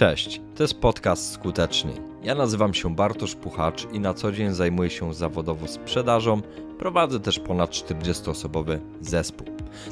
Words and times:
Cześć, 0.00 0.40
to 0.56 0.62
jest 0.62 0.80
podcast 0.80 1.32
Skuteczny. 1.32 1.92
Ja 2.22 2.34
nazywam 2.34 2.74
się 2.74 2.94
Bartosz 2.94 3.34
Puchacz 3.34 3.86
i 3.92 4.00
na 4.00 4.14
co 4.14 4.32
dzień 4.32 4.54
zajmuję 4.54 4.90
się 4.90 5.14
zawodowo 5.14 5.68
sprzedażą. 5.68 6.42
Prowadzę 6.78 7.20
też 7.20 7.38
ponad 7.38 7.70
40-osobowy 7.70 8.78
zespół. 9.00 9.46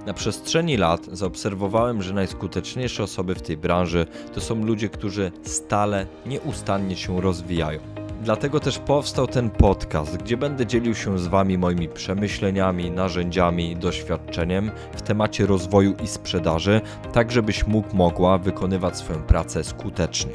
Na 0.07 0.15
przestrzeni 0.15 0.77
lat 0.77 1.07
zaobserwowałem, 1.13 2.03
że 2.03 2.15
najskuteczniejsze 2.15 3.03
osoby 3.03 3.35
w 3.35 3.43
tej 3.43 3.57
branży 3.57 4.07
to 4.35 4.41
są 4.41 4.65
ludzie, 4.65 4.89
którzy 4.89 5.33
stale, 5.43 6.07
nieustannie 6.27 6.97
się 6.97 7.21
rozwijają. 7.21 7.98
Dlatego 8.23 8.61
też 8.61 8.79
powstał 8.79 9.27
ten 9.27 9.51
podcast, 9.51 10.17
gdzie 10.17 10.37
będę 10.37 10.67
dzielił 10.67 10.95
się 10.95 11.19
z 11.19 11.27
Wami 11.27 11.59
moimi 11.59 11.89
przemyśleniami, 11.89 12.91
narzędziami, 12.91 13.77
doświadczeniem 13.77 14.71
w 14.93 15.03
temacie 15.03 15.47
rozwoju 15.47 15.95
i 16.05 16.07
sprzedaży, 16.07 16.81
tak 17.13 17.33
żebyś 17.33 17.67
mógł, 17.67 17.97
mogła 17.97 18.39
wykonywać 18.39 18.97
swoją 18.97 19.23
pracę 19.23 19.65
skutecznie. 19.65 20.33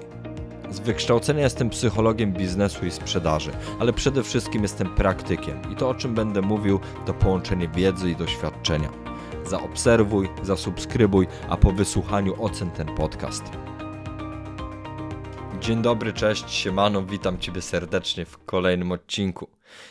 Z 0.72 0.80
wykształcenia 0.80 1.44
jestem 1.44 1.70
psychologiem 1.70 2.34
biznesu 2.34 2.86
i 2.86 2.92
sprzedaży, 2.92 3.52
ale 3.80 3.94
przede 3.94 4.24
wszystkim 4.24 4.62
jestem 4.62 4.96
praktykiem 4.96 5.62
i 5.72 5.76
to 5.76 5.90
o 5.90 5.96
czym 5.96 6.14
będę 6.16 6.42
mówił 6.42 6.80
to 7.06 7.14
połączenie 7.14 7.68
wiedzy 7.68 8.12
i 8.12 8.16
doświadczenia. 8.16 8.90
Zaobserwuj, 9.46 10.30
zasubskrybuj, 10.44 11.28
a 11.50 11.58
po 11.58 11.72
wysłuchaniu 11.72 12.44
ocen 12.44 12.72
ten 12.72 12.88
podcast. 12.88 13.44
Dzień 15.64 15.82
dobry, 15.82 16.14
cześć, 16.14 16.52
siemano, 16.52 17.04
witam 17.04 17.40
Ciebie 17.40 17.62
serdecznie 17.62 18.26
w 18.26 18.46
kolejnym 18.46 18.92
odcinku. 18.92 19.50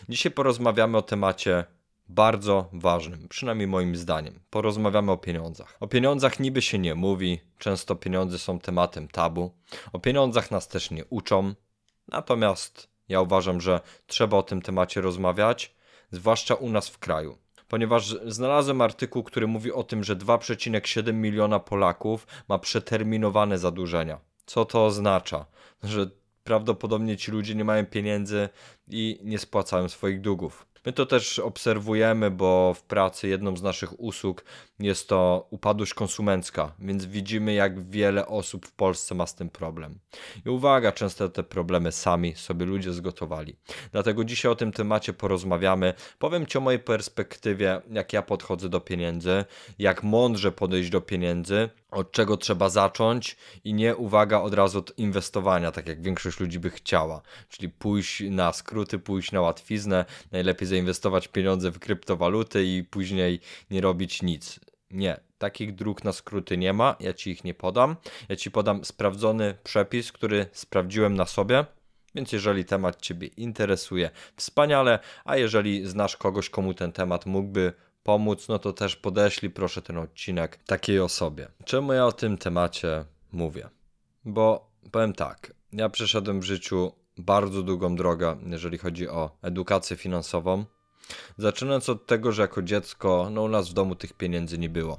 Dzisiaj 0.08 0.32
porozmawiamy 0.32 0.98
o 0.98 1.02
temacie 1.02 1.64
bardzo 2.08 2.68
ważnym, 2.72 3.28
przynajmniej 3.28 3.68
moim 3.68 3.96
zdaniem. 3.96 4.40
Porozmawiamy 4.50 5.12
o 5.12 5.16
pieniądzach. 5.16 5.76
O 5.80 5.86
pieniądzach 5.86 6.40
niby 6.40 6.62
się 6.62 6.78
nie 6.78 6.94
mówi, 6.94 7.40
często 7.58 7.96
pieniądze 7.96 8.38
są 8.38 8.58
tematem 8.58 9.08
tabu. 9.08 9.50
O 9.92 9.98
pieniądzach 9.98 10.50
nas 10.50 10.68
też 10.68 10.90
nie 10.90 11.04
uczą, 11.04 11.54
natomiast 12.08 12.88
ja 13.08 13.20
uważam, 13.20 13.60
że 13.60 13.80
trzeba 14.06 14.36
o 14.36 14.42
tym 14.42 14.62
temacie 14.62 15.00
rozmawiać, 15.00 15.74
zwłaszcza 16.10 16.54
u 16.54 16.68
nas 16.68 16.88
w 16.88 16.98
kraju. 16.98 17.38
Ponieważ 17.68 18.16
znalazłem 18.26 18.80
artykuł, 18.80 19.22
który 19.22 19.46
mówi 19.46 19.72
o 19.72 19.82
tym, 19.82 20.04
że 20.04 20.16
2,7 20.16 21.14
miliona 21.14 21.58
Polaków 21.58 22.26
ma 22.48 22.58
przeterminowane 22.58 23.58
zadłużenia. 23.58 24.20
Co 24.46 24.64
to 24.64 24.86
oznacza? 24.86 25.46
Że 25.82 26.10
prawdopodobnie 26.44 27.16
ci 27.16 27.30
ludzie 27.30 27.54
nie 27.54 27.64
mają 27.64 27.86
pieniędzy 27.86 28.48
i 28.88 29.20
nie 29.22 29.38
spłacają 29.38 29.88
swoich 29.88 30.20
długów. 30.20 30.66
My 30.86 30.92
to 30.92 31.06
też 31.06 31.38
obserwujemy, 31.38 32.30
bo 32.30 32.74
w 32.74 32.82
pracy 32.82 33.28
jedną 33.28 33.56
z 33.56 33.62
naszych 33.62 34.00
usług 34.00 34.44
jest 34.78 35.08
to 35.08 35.46
upadłość 35.50 35.94
konsumencka, 35.94 36.72
więc 36.78 37.04
widzimy, 37.04 37.54
jak 37.54 37.90
wiele 37.90 38.26
osób 38.26 38.66
w 38.66 38.72
Polsce 38.72 39.14
ma 39.14 39.26
z 39.26 39.34
tym 39.34 39.50
problem. 39.50 39.98
I 40.46 40.48
uwaga, 40.48 40.92
często 40.92 41.28
te 41.28 41.42
problemy 41.42 41.92
sami 41.92 42.34
sobie 42.36 42.66
ludzie 42.66 42.92
zgotowali. 42.92 43.56
Dlatego 43.92 44.24
dzisiaj 44.24 44.52
o 44.52 44.54
tym 44.54 44.72
temacie 44.72 45.12
porozmawiamy. 45.12 45.94
Powiem 46.18 46.46
Ci 46.46 46.58
o 46.58 46.60
mojej 46.60 46.80
perspektywie, 46.80 47.80
jak 47.90 48.12
ja 48.12 48.22
podchodzę 48.22 48.68
do 48.68 48.80
pieniędzy, 48.80 49.44
jak 49.78 50.02
mądrze 50.02 50.52
podejść 50.52 50.90
do 50.90 51.00
pieniędzy, 51.00 51.68
od 51.92 52.12
czego 52.12 52.36
trzeba 52.36 52.68
zacząć 52.68 53.36
i 53.64 53.74
nie 53.74 53.96
uwaga 53.96 54.40
od 54.40 54.54
razu 54.54 54.78
od 54.78 54.98
inwestowania, 54.98 55.72
tak 55.72 55.88
jak 55.88 56.02
większość 56.02 56.40
ludzi 56.40 56.58
by 56.58 56.70
chciała. 56.70 57.22
Czyli 57.48 57.68
pójść 57.68 58.22
na 58.30 58.52
skróty, 58.52 58.98
pójść 58.98 59.32
na 59.32 59.40
łatwiznę, 59.40 60.04
najlepiej 60.32 60.68
zainwestować 60.68 61.28
pieniądze 61.28 61.70
w 61.70 61.78
kryptowaluty 61.78 62.64
i 62.64 62.84
później 62.84 63.40
nie 63.70 63.80
robić 63.80 64.22
nic. 64.22 64.60
Nie, 64.90 65.20
takich 65.38 65.74
dróg 65.74 66.04
na 66.04 66.12
skróty 66.12 66.56
nie 66.56 66.72
ma, 66.72 66.96
ja 67.00 67.12
ci 67.12 67.30
ich 67.30 67.44
nie 67.44 67.54
podam. 67.54 67.96
Ja 68.28 68.36
ci 68.36 68.50
podam 68.50 68.84
sprawdzony 68.84 69.54
przepis, 69.64 70.12
który 70.12 70.46
sprawdziłem 70.52 71.14
na 71.14 71.26
sobie. 71.26 71.64
Więc 72.14 72.32
jeżeli 72.32 72.64
temat 72.64 73.00
Ciebie 73.00 73.26
interesuje, 73.26 74.10
wspaniale, 74.36 74.98
a 75.24 75.36
jeżeli 75.36 75.88
znasz 75.88 76.16
kogoś, 76.16 76.50
komu 76.50 76.74
ten 76.74 76.92
temat 76.92 77.26
mógłby 77.26 77.72
pomóc, 78.02 78.48
no 78.48 78.58
to 78.58 78.72
też 78.72 78.96
podeślij 78.96 79.50
proszę 79.50 79.82
ten 79.82 79.98
odcinek 79.98 80.58
takiej 80.66 81.00
osobie. 81.00 81.48
Czemu 81.64 81.92
ja 81.92 82.06
o 82.06 82.12
tym 82.12 82.38
temacie 82.38 83.04
mówię? 83.32 83.68
Bo 84.24 84.70
powiem 84.90 85.12
tak, 85.12 85.54
ja 85.72 85.88
przeszedłem 85.88 86.40
w 86.40 86.44
życiu 86.44 86.92
bardzo 87.18 87.62
długą 87.62 87.96
drogę, 87.96 88.36
jeżeli 88.46 88.78
chodzi 88.78 89.08
o 89.08 89.30
edukację 89.42 89.96
finansową. 89.96 90.64
Zaczynając 91.38 91.88
od 91.88 92.06
tego, 92.06 92.32
że 92.32 92.42
jako 92.42 92.62
dziecko, 92.62 93.28
no 93.30 93.42
u 93.42 93.48
nas 93.48 93.68
w 93.68 93.72
domu 93.72 93.94
tych 93.94 94.12
pieniędzy 94.12 94.58
nie 94.58 94.68
było. 94.68 94.98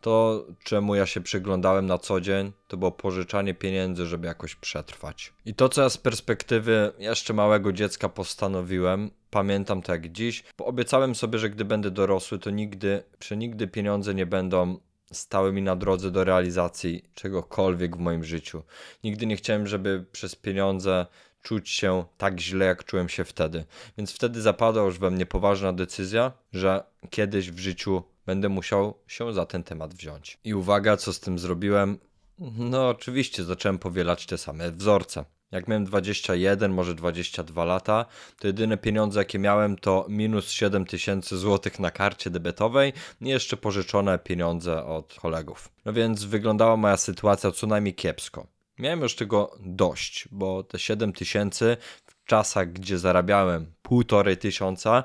To, 0.00 0.46
czemu 0.64 0.94
ja 0.94 1.06
się 1.06 1.20
przyglądałem 1.20 1.86
na 1.86 1.98
co 1.98 2.20
dzień, 2.20 2.52
to 2.68 2.76
było 2.76 2.92
pożyczanie 2.92 3.54
pieniędzy, 3.54 4.06
żeby 4.06 4.26
jakoś 4.26 4.54
przetrwać. 4.54 5.32
I 5.44 5.54
to, 5.54 5.68
co 5.68 5.82
ja 5.82 5.90
z 5.90 5.98
perspektywy 5.98 6.92
jeszcze 6.98 7.34
małego 7.34 7.72
dziecka 7.72 8.08
postanowiłem, 8.08 9.10
pamiętam 9.30 9.82
to 9.82 9.92
jak 9.92 10.12
dziś, 10.12 10.44
bo 10.58 10.66
obiecałem 10.66 11.14
sobie, 11.14 11.38
że 11.38 11.50
gdy 11.50 11.64
będę 11.64 11.90
dorosły, 11.90 12.38
to 12.38 12.50
nigdy, 12.50 13.02
przenigdy 13.18 13.68
pieniądze 13.68 14.14
nie 14.14 14.26
będą 14.26 14.78
stały 15.12 15.52
mi 15.52 15.62
na 15.62 15.76
drodze 15.76 16.10
do 16.10 16.24
realizacji 16.24 17.04
czegokolwiek 17.14 17.96
w 17.96 18.00
moim 18.00 18.24
życiu. 18.24 18.62
Nigdy 19.04 19.26
nie 19.26 19.36
chciałem, 19.36 19.66
żeby 19.66 20.04
przez 20.12 20.34
pieniądze 20.36 21.06
czuć 21.42 21.70
się 21.70 22.04
tak 22.18 22.40
źle, 22.40 22.66
jak 22.66 22.84
czułem 22.84 23.08
się 23.08 23.24
wtedy. 23.24 23.64
Więc 23.98 24.12
wtedy 24.12 24.40
zapadła 24.40 24.82
już 24.82 24.98
we 24.98 25.10
mnie 25.10 25.26
poważna 25.26 25.72
decyzja, 25.72 26.32
że 26.52 26.82
kiedyś 27.10 27.50
w 27.50 27.58
życiu 27.58 28.02
będę 28.26 28.48
musiał 28.48 28.94
się 29.06 29.32
za 29.32 29.46
ten 29.46 29.62
temat 29.62 29.94
wziąć. 29.94 30.38
I 30.44 30.54
uwaga, 30.54 30.96
co 30.96 31.12
z 31.12 31.20
tym 31.20 31.38
zrobiłem? 31.38 31.98
No, 32.58 32.88
oczywiście 32.88 33.44
zacząłem 33.44 33.78
powielać 33.78 34.26
te 34.26 34.38
same 34.38 34.72
wzorce. 34.72 35.24
Jak 35.52 35.68
miałem 35.68 35.84
21, 35.84 36.72
może 36.72 36.94
22 36.94 37.64
lata, 37.64 38.06
to 38.38 38.46
jedyne 38.46 38.76
pieniądze, 38.76 39.20
jakie 39.20 39.38
miałem, 39.38 39.76
to 39.76 40.06
minus 40.08 40.50
7 40.50 40.86
tysięcy 40.86 41.38
złotych 41.38 41.78
na 41.78 41.90
karcie 41.90 42.30
debetowej 42.30 42.92
i 43.20 43.28
jeszcze 43.28 43.56
pożyczone 43.56 44.18
pieniądze 44.18 44.84
od 44.84 45.14
kolegów. 45.14 45.68
No 45.84 45.92
więc 45.92 46.24
wyglądała 46.24 46.76
moja 46.76 46.96
sytuacja 46.96 47.50
co 47.50 47.66
najmniej 47.66 47.94
kiepsko. 47.94 48.46
Miałem 48.78 49.00
już 49.00 49.14
tego 49.14 49.56
dość, 49.60 50.28
bo 50.30 50.62
te 50.62 50.78
7 50.78 51.12
tysięcy 51.12 51.76
w 52.06 52.24
czasach, 52.24 52.72
gdzie 52.72 52.98
zarabiałem 52.98 53.72
półtorej 53.82 54.36
tysiąca, 54.36 55.04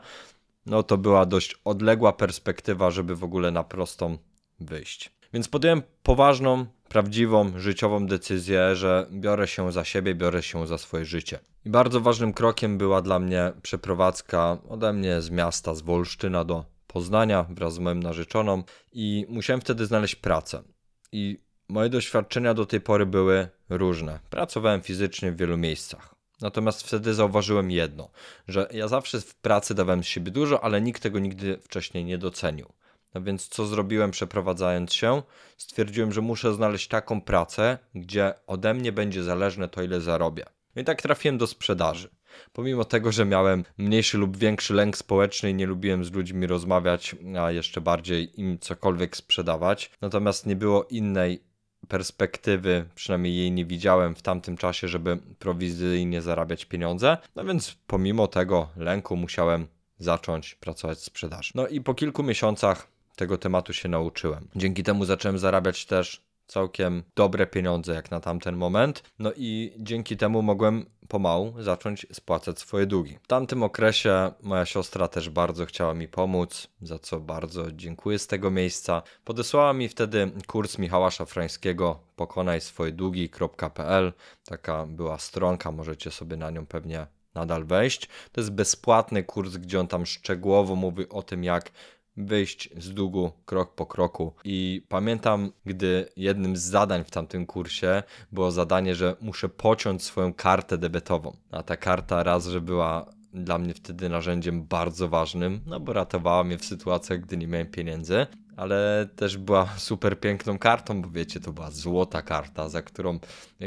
no 0.66 0.84
to 0.84 0.98
była 0.98 1.26
dość 1.26 1.56
odległa 1.66 2.14
perspektywa, 2.14 2.92
żeby 2.92 3.16
w 3.16 3.24
ogóle 3.24 3.52
na 3.52 3.64
prostą 3.64 4.18
wyjść. 4.60 5.15
Więc 5.36 5.48
podjąłem 5.48 5.82
poważną, 6.04 6.66
prawdziwą, 6.90 7.60
życiową 7.60 8.08
decyzję, 8.08 8.76
że 8.76 9.08
biorę 9.12 9.48
się 9.48 9.72
za 9.72 9.84
siebie, 9.84 10.16
biorę 10.16 10.44
się 10.44 10.68
za 10.68 10.78
swoje 10.78 11.06
życie. 11.06 11.40
I 11.66 11.70
bardzo 11.70 12.02
ważnym 12.02 12.34
krokiem 12.34 12.78
była 12.78 13.02
dla 13.02 13.20
mnie 13.20 13.52
przeprowadzka 13.62 14.58
ode 14.70 14.94
mnie 14.94 15.22
z 15.22 15.30
miasta, 15.30 15.76
z 15.76 15.82
Wolsztyna 15.82 16.46
do 16.46 16.66
Poznania 16.88 17.46
wraz 17.50 17.74
z 17.74 17.80
moją 17.80 17.96
narzeczoną 17.96 18.64
i 18.94 19.26
musiałem 19.30 19.62
wtedy 19.62 19.86
znaleźć 19.86 20.16
pracę. 20.16 20.64
I 21.12 21.40
moje 21.70 21.90
doświadczenia 21.90 22.54
do 22.54 22.66
tej 22.66 22.82
pory 22.82 23.06
były 23.06 23.48
różne. 23.70 24.20
Pracowałem 24.30 24.82
fizycznie 24.82 25.32
w 25.32 25.38
wielu 25.38 25.58
miejscach. 25.58 26.16
Natomiast 26.42 26.88
wtedy 26.88 27.14
zauważyłem 27.14 27.72
jedno, 27.72 28.10
że 28.48 28.68
ja 28.72 28.88
zawsze 28.88 29.22
w 29.22 29.36
pracy 29.36 29.76
dawałem 29.76 30.04
z 30.04 30.08
siebie 30.08 30.32
dużo, 30.32 30.64
ale 30.64 30.82
nikt 30.82 31.04
tego 31.04 31.20
nigdy 31.20 31.58
wcześniej 31.58 32.06
nie 32.06 32.18
docenił. 32.18 32.74
No 33.16 33.22
więc 33.22 33.48
co 33.48 33.66
zrobiłem 33.66 34.12
przeprowadzając 34.12 34.94
się? 34.94 35.22
Stwierdziłem, 35.58 36.12
że 36.12 36.22
muszę 36.22 36.54
znaleźć 36.54 36.88
taką 36.88 37.22
pracę, 37.22 37.78
gdzie 37.96 38.34
ode 38.48 38.74
mnie 38.74 38.92
będzie 38.92 39.24
zależne 39.24 39.68
to, 39.68 39.84
ile 39.84 40.02
zarobię. 40.02 40.46
No 40.76 40.82
i 40.82 40.86
tak 40.86 41.02
trafiłem 41.02 41.38
do 41.38 41.48
sprzedaży. 41.48 42.10
Pomimo 42.54 42.86
tego, 42.86 43.12
że 43.12 43.26
miałem 43.26 43.64
mniejszy 43.78 44.18
lub 44.18 44.38
większy 44.38 44.74
lęk 44.74 44.98
społeczny 44.98 45.50
i 45.50 45.54
nie 45.54 45.66
lubiłem 45.66 46.06
z 46.06 46.12
ludźmi 46.12 46.48
rozmawiać, 46.48 47.16
a 47.42 47.52
jeszcze 47.52 47.82
bardziej 47.82 48.42
im 48.42 48.60
cokolwiek 48.60 49.18
sprzedawać, 49.18 49.92
natomiast 50.02 50.46
nie 50.46 50.56
było 50.56 50.84
innej 50.84 51.44
perspektywy, 51.88 52.86
przynajmniej 52.96 53.38
jej 53.38 53.52
nie 53.52 53.66
widziałem 53.66 54.16
w 54.16 54.22
tamtym 54.22 54.58
czasie, 54.58 54.88
żeby 54.88 55.18
prowizyjnie 55.40 56.22
zarabiać 56.22 56.66
pieniądze. 56.66 57.18
No 57.36 57.46
więc 57.46 57.78
pomimo 57.88 58.28
tego 58.28 58.70
lęku 58.78 59.16
musiałem 59.16 59.68
zacząć 60.00 60.56
pracować 60.56 60.98
w 60.98 61.04
sprzedaży. 61.04 61.52
No 61.56 61.68
i 61.68 61.82
po 61.82 61.94
kilku 61.94 62.24
miesiącach 62.24 62.95
tego 63.16 63.38
tematu 63.38 63.74
się 63.74 63.90
nauczyłem. 63.90 64.48
Dzięki 64.56 64.84
temu 64.84 65.06
zacząłem 65.06 65.38
zarabiać 65.38 65.86
też 65.86 66.26
całkiem 66.48 67.04
dobre 67.16 67.48
pieniądze 67.48 67.94
jak 67.94 68.12
na 68.12 68.20
tamten 68.20 68.56
moment. 68.56 69.04
No 69.20 69.32
i 69.36 69.74
dzięki 69.78 70.18
temu 70.18 70.42
mogłem 70.42 70.86
pomału 71.08 71.54
zacząć 71.60 72.08
spłacać 72.12 72.60
swoje 72.60 72.86
długi. 72.86 73.18
W 73.24 73.28
tamtym 73.28 73.64
okresie 73.64 74.32
moja 74.42 74.66
siostra 74.66 75.08
też 75.08 75.30
bardzo 75.30 75.66
chciała 75.66 75.94
mi 75.94 76.08
pomóc, 76.08 76.68
za 76.82 77.00
co 77.00 77.20
bardzo 77.20 77.72
dziękuję 77.72 78.20
z 78.20 78.28
tego 78.28 78.52
miejsca. 78.52 79.02
Podesłała 79.24 79.74
mi 79.74 79.90
wtedy 79.90 80.32
kurs 80.48 80.78
Michała 80.78 81.12
Szafrańskiego 81.12 82.00
pokonaj 82.16 82.62
swoje 82.62 82.92
długi.pl. 82.92 84.14
Taka 84.46 84.86
była 84.86 85.18
stronka, 85.18 85.72
możecie 85.72 86.12
sobie 86.12 86.38
na 86.38 86.52
nią 86.52 86.66
pewnie 86.66 87.08
nadal 87.36 87.66
wejść. 87.66 88.10
To 88.32 88.42
jest 88.42 88.52
bezpłatny 88.52 89.24
kurs, 89.24 89.58
gdzie 89.58 89.80
on 89.80 89.88
tam 89.88 90.06
szczegółowo 90.06 90.76
mówi 90.76 91.10
o 91.10 91.22
tym, 91.22 91.44
jak 91.44 91.72
wyjść 92.18 92.70
z 92.78 92.94
długu 92.94 93.32
krok 93.46 93.76
po 93.76 93.86
kroku. 93.86 94.34
I 94.44 94.86
pamiętam, 94.90 95.52
gdy 95.66 96.10
jednym 96.18 96.58
z 96.58 96.62
zadań 96.62 97.04
w 97.04 97.12
tamtym 97.12 97.46
kursie 97.46 98.04
było 98.32 98.52
zadanie, 98.52 98.96
że 98.96 99.16
muszę 99.22 99.50
pociąć 99.50 100.04
swoją 100.04 100.34
kartę 100.34 100.78
debetową. 100.78 101.38
A 101.52 101.64
ta 101.64 101.78
karta 101.78 102.24
raz, 102.24 102.48
że 102.48 102.62
była 102.62 103.06
dla 103.34 103.58
mnie 103.58 103.74
wtedy 103.74 104.10
narzędziem 104.10 104.64
bardzo 104.64 105.10
ważnym, 105.10 105.62
no 105.66 105.80
bo 105.80 105.94
ratowała 105.94 106.44
mnie 106.44 106.58
w 106.58 106.66
sytuacjach, 106.66 107.22
gdy 107.22 107.38
nie 107.38 107.48
miałem 107.48 107.68
pieniędzy, 107.68 108.28
ale 108.58 109.10
też 109.16 109.38
była 109.38 109.70
super 109.78 110.20
piękną 110.20 110.60
kartą, 110.60 111.02
bo 111.02 111.10
wiecie, 111.10 111.40
to 111.40 111.54
była 111.54 111.72
złota 111.72 112.22
karta, 112.22 112.70
za 112.70 112.82
którą, 112.82 113.20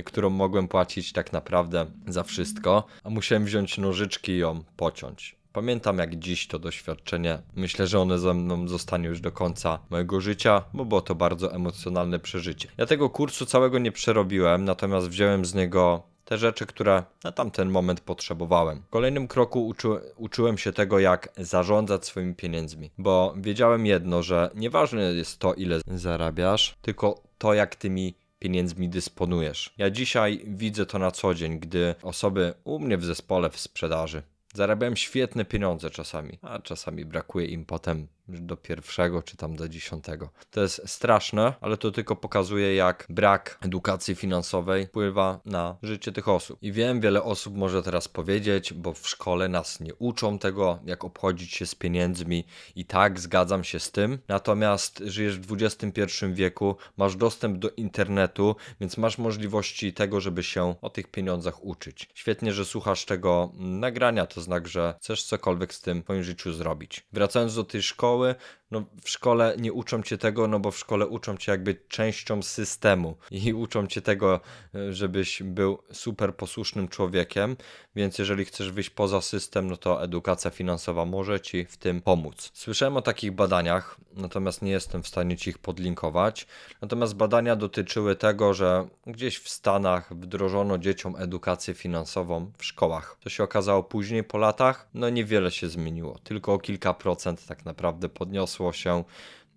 którą 0.04 0.30
mogłem 0.30 0.68
płacić 0.68 1.12
tak 1.12 1.32
naprawdę 1.32 1.86
za 2.06 2.22
wszystko, 2.22 2.84
a 3.04 3.10
musiałem 3.10 3.44
wziąć 3.44 3.78
nożyczki 3.78 4.32
i 4.32 4.38
ją 4.38 4.64
pociąć. 4.76 5.37
Pamiętam 5.52 5.98
jak 5.98 6.16
dziś 6.16 6.46
to 6.46 6.58
doświadczenie. 6.58 7.38
Myślę, 7.56 7.86
że 7.86 8.00
one 8.00 8.18
ze 8.18 8.34
mną 8.34 8.68
zostanie 8.68 9.08
już 9.08 9.20
do 9.20 9.32
końca 9.32 9.78
mojego 9.90 10.20
życia, 10.20 10.64
bo 10.74 10.84
było 10.84 11.00
to 11.00 11.14
bardzo 11.14 11.54
emocjonalne 11.54 12.18
przeżycie. 12.18 12.68
Ja 12.76 12.86
tego 12.86 13.10
kursu 13.10 13.46
całego 13.46 13.78
nie 13.78 13.92
przerobiłem, 13.92 14.64
natomiast 14.64 15.08
wziąłem 15.08 15.44
z 15.44 15.54
niego 15.54 16.02
te 16.24 16.38
rzeczy, 16.38 16.66
które 16.66 17.02
na 17.24 17.32
tamten 17.32 17.70
moment 17.70 18.00
potrzebowałem. 18.00 18.82
W 18.82 18.90
kolejnym 18.90 19.28
kroku 19.28 19.66
uczy, 19.66 19.88
uczyłem 20.16 20.58
się 20.58 20.72
tego, 20.72 20.98
jak 20.98 21.28
zarządzać 21.36 22.06
swoimi 22.06 22.34
pieniędzmi, 22.34 22.90
bo 22.98 23.34
wiedziałem 23.36 23.86
jedno, 23.86 24.22
że 24.22 24.50
nieważne 24.54 25.02
jest 25.02 25.38
to, 25.38 25.54
ile 25.54 25.80
zarabiasz, 25.86 26.76
tylko 26.82 27.22
to, 27.38 27.54
jak 27.54 27.76
tymi 27.76 28.14
pieniędzmi 28.38 28.88
dysponujesz. 28.88 29.74
Ja 29.78 29.90
dzisiaj 29.90 30.42
widzę 30.46 30.86
to 30.86 30.98
na 30.98 31.10
co 31.10 31.34
dzień, 31.34 31.58
gdy 31.58 31.94
osoby 32.02 32.54
u 32.64 32.78
mnie 32.78 32.98
w 32.98 33.04
zespole 33.04 33.50
w 33.50 33.60
sprzedaży 33.60 34.22
zarabiają 34.54 34.94
świetne 34.96 35.44
pieniądze 35.44 35.90
czasami, 35.90 36.38
a 36.42 36.58
czasami 36.58 37.04
brakuje 37.04 37.46
im 37.46 37.64
potem 37.64 38.08
do 38.28 38.56
pierwszego 38.56 39.22
czy 39.22 39.36
tam 39.36 39.56
do 39.56 39.68
dziesiątego. 39.68 40.30
To 40.50 40.60
jest 40.60 40.82
straszne, 40.86 41.54
ale 41.60 41.76
to 41.76 41.90
tylko 41.90 42.16
pokazuje, 42.16 42.74
jak 42.74 43.06
brak 43.08 43.58
edukacji 43.62 44.14
finansowej 44.14 44.86
wpływa 44.86 45.40
na 45.44 45.76
życie 45.82 46.12
tych 46.12 46.28
osób. 46.28 46.58
I 46.62 46.72
wiem, 46.72 47.00
wiele 47.00 47.22
osób 47.22 47.56
może 47.56 47.82
teraz 47.82 48.08
powiedzieć, 48.08 48.72
bo 48.72 48.92
w 48.92 49.08
szkole 49.08 49.48
nas 49.48 49.80
nie 49.80 49.94
uczą 49.94 50.38
tego, 50.38 50.78
jak 50.84 51.04
obchodzić 51.04 51.52
się 51.52 51.66
z 51.66 51.74
pieniędzmi, 51.74 52.44
i 52.76 52.84
tak 52.84 53.20
zgadzam 53.20 53.64
się 53.64 53.80
z 53.80 53.90
tym. 53.90 54.18
Natomiast 54.28 55.02
żyjesz 55.06 55.38
w 55.38 55.56
XXI 55.62 56.02
wieku, 56.32 56.76
masz 56.96 57.16
dostęp 57.16 57.58
do 57.58 57.70
internetu, 57.70 58.56
więc 58.80 58.96
masz 58.96 59.18
możliwości 59.18 59.92
tego, 59.92 60.20
żeby 60.20 60.42
się 60.42 60.74
o 60.82 60.90
tych 60.90 61.10
pieniądzach 61.10 61.64
uczyć. 61.64 62.08
Świetnie, 62.14 62.52
że 62.52 62.64
słuchasz 62.64 63.04
tego 63.04 63.52
nagrania, 63.54 64.26
to 64.26 64.40
znak, 64.40 64.68
że 64.68 64.94
chcesz 65.00 65.24
cokolwiek 65.24 65.74
z 65.74 65.80
tym 65.80 66.00
w 66.00 66.04
swoim 66.04 66.22
życiu 66.22 66.52
zrobić. 66.52 67.06
Wracając 67.12 67.54
do 67.54 67.64
tej 67.64 67.82
szkoły, 67.82 68.17
szkoły, 68.18 68.34
no 68.70 68.84
w 69.02 69.08
szkole 69.08 69.54
nie 69.58 69.72
uczą 69.72 70.02
cię 70.02 70.18
tego, 70.18 70.48
no 70.48 70.60
bo 70.60 70.70
w 70.70 70.78
szkole 70.78 71.06
uczą 71.06 71.36
cię 71.36 71.52
jakby 71.52 71.74
częścią 71.88 72.42
systemu 72.42 73.16
i 73.30 73.52
uczą 73.64 73.86
cię 73.86 74.02
tego, 74.02 74.40
e, 74.74 74.92
żebyś 74.92 75.42
był 75.42 75.78
super 75.92 76.36
posłusznym 76.36 76.88
człowiekiem, 76.88 77.56
więc 77.96 78.18
jeżeli 78.18 78.44
chcesz 78.44 78.72
wyjść 78.72 78.90
poza 78.90 79.20
system, 79.20 79.66
no 79.66 79.76
to 79.76 80.02
edukacja 80.02 80.50
finansowa 80.50 81.04
może 81.04 81.40
ci 81.40 81.64
w 81.64 81.76
tym 81.76 82.02
pomóc. 82.02 82.50
Słyszałem 82.54 82.96
o 82.96 83.02
takich 83.02 83.32
badaniach, 83.32 83.96
natomiast 84.12 84.62
nie 84.62 84.70
jestem 84.70 85.02
w 85.02 85.08
stanie 85.08 85.36
ci 85.36 85.50
ich 85.50 85.58
podlinkować. 85.58 86.46
Natomiast 86.82 87.14
badania 87.14 87.56
dotyczyły 87.56 88.16
tego, 88.16 88.54
że 88.54 88.88
gdzieś 89.06 89.38
w 89.38 89.48
Stanach 89.48 90.14
wdrożono 90.14 90.78
dzieciom 90.78 91.16
edukację 91.18 91.74
finansową 91.74 92.52
w 92.58 92.64
szkołach. 92.64 93.16
To 93.20 93.30
się 93.30 93.44
okazało 93.44 93.82
później 93.82 94.24
po 94.24 94.38
latach, 94.38 94.88
no 94.94 95.10
niewiele 95.10 95.50
się 95.50 95.68
zmieniło, 95.68 96.18
tylko 96.18 96.52
o 96.52 96.58
kilka 96.58 96.94
procent 96.94 97.46
tak 97.46 97.64
naprawdę 97.64 98.08
podniosło 98.08 98.57
się 98.72 99.04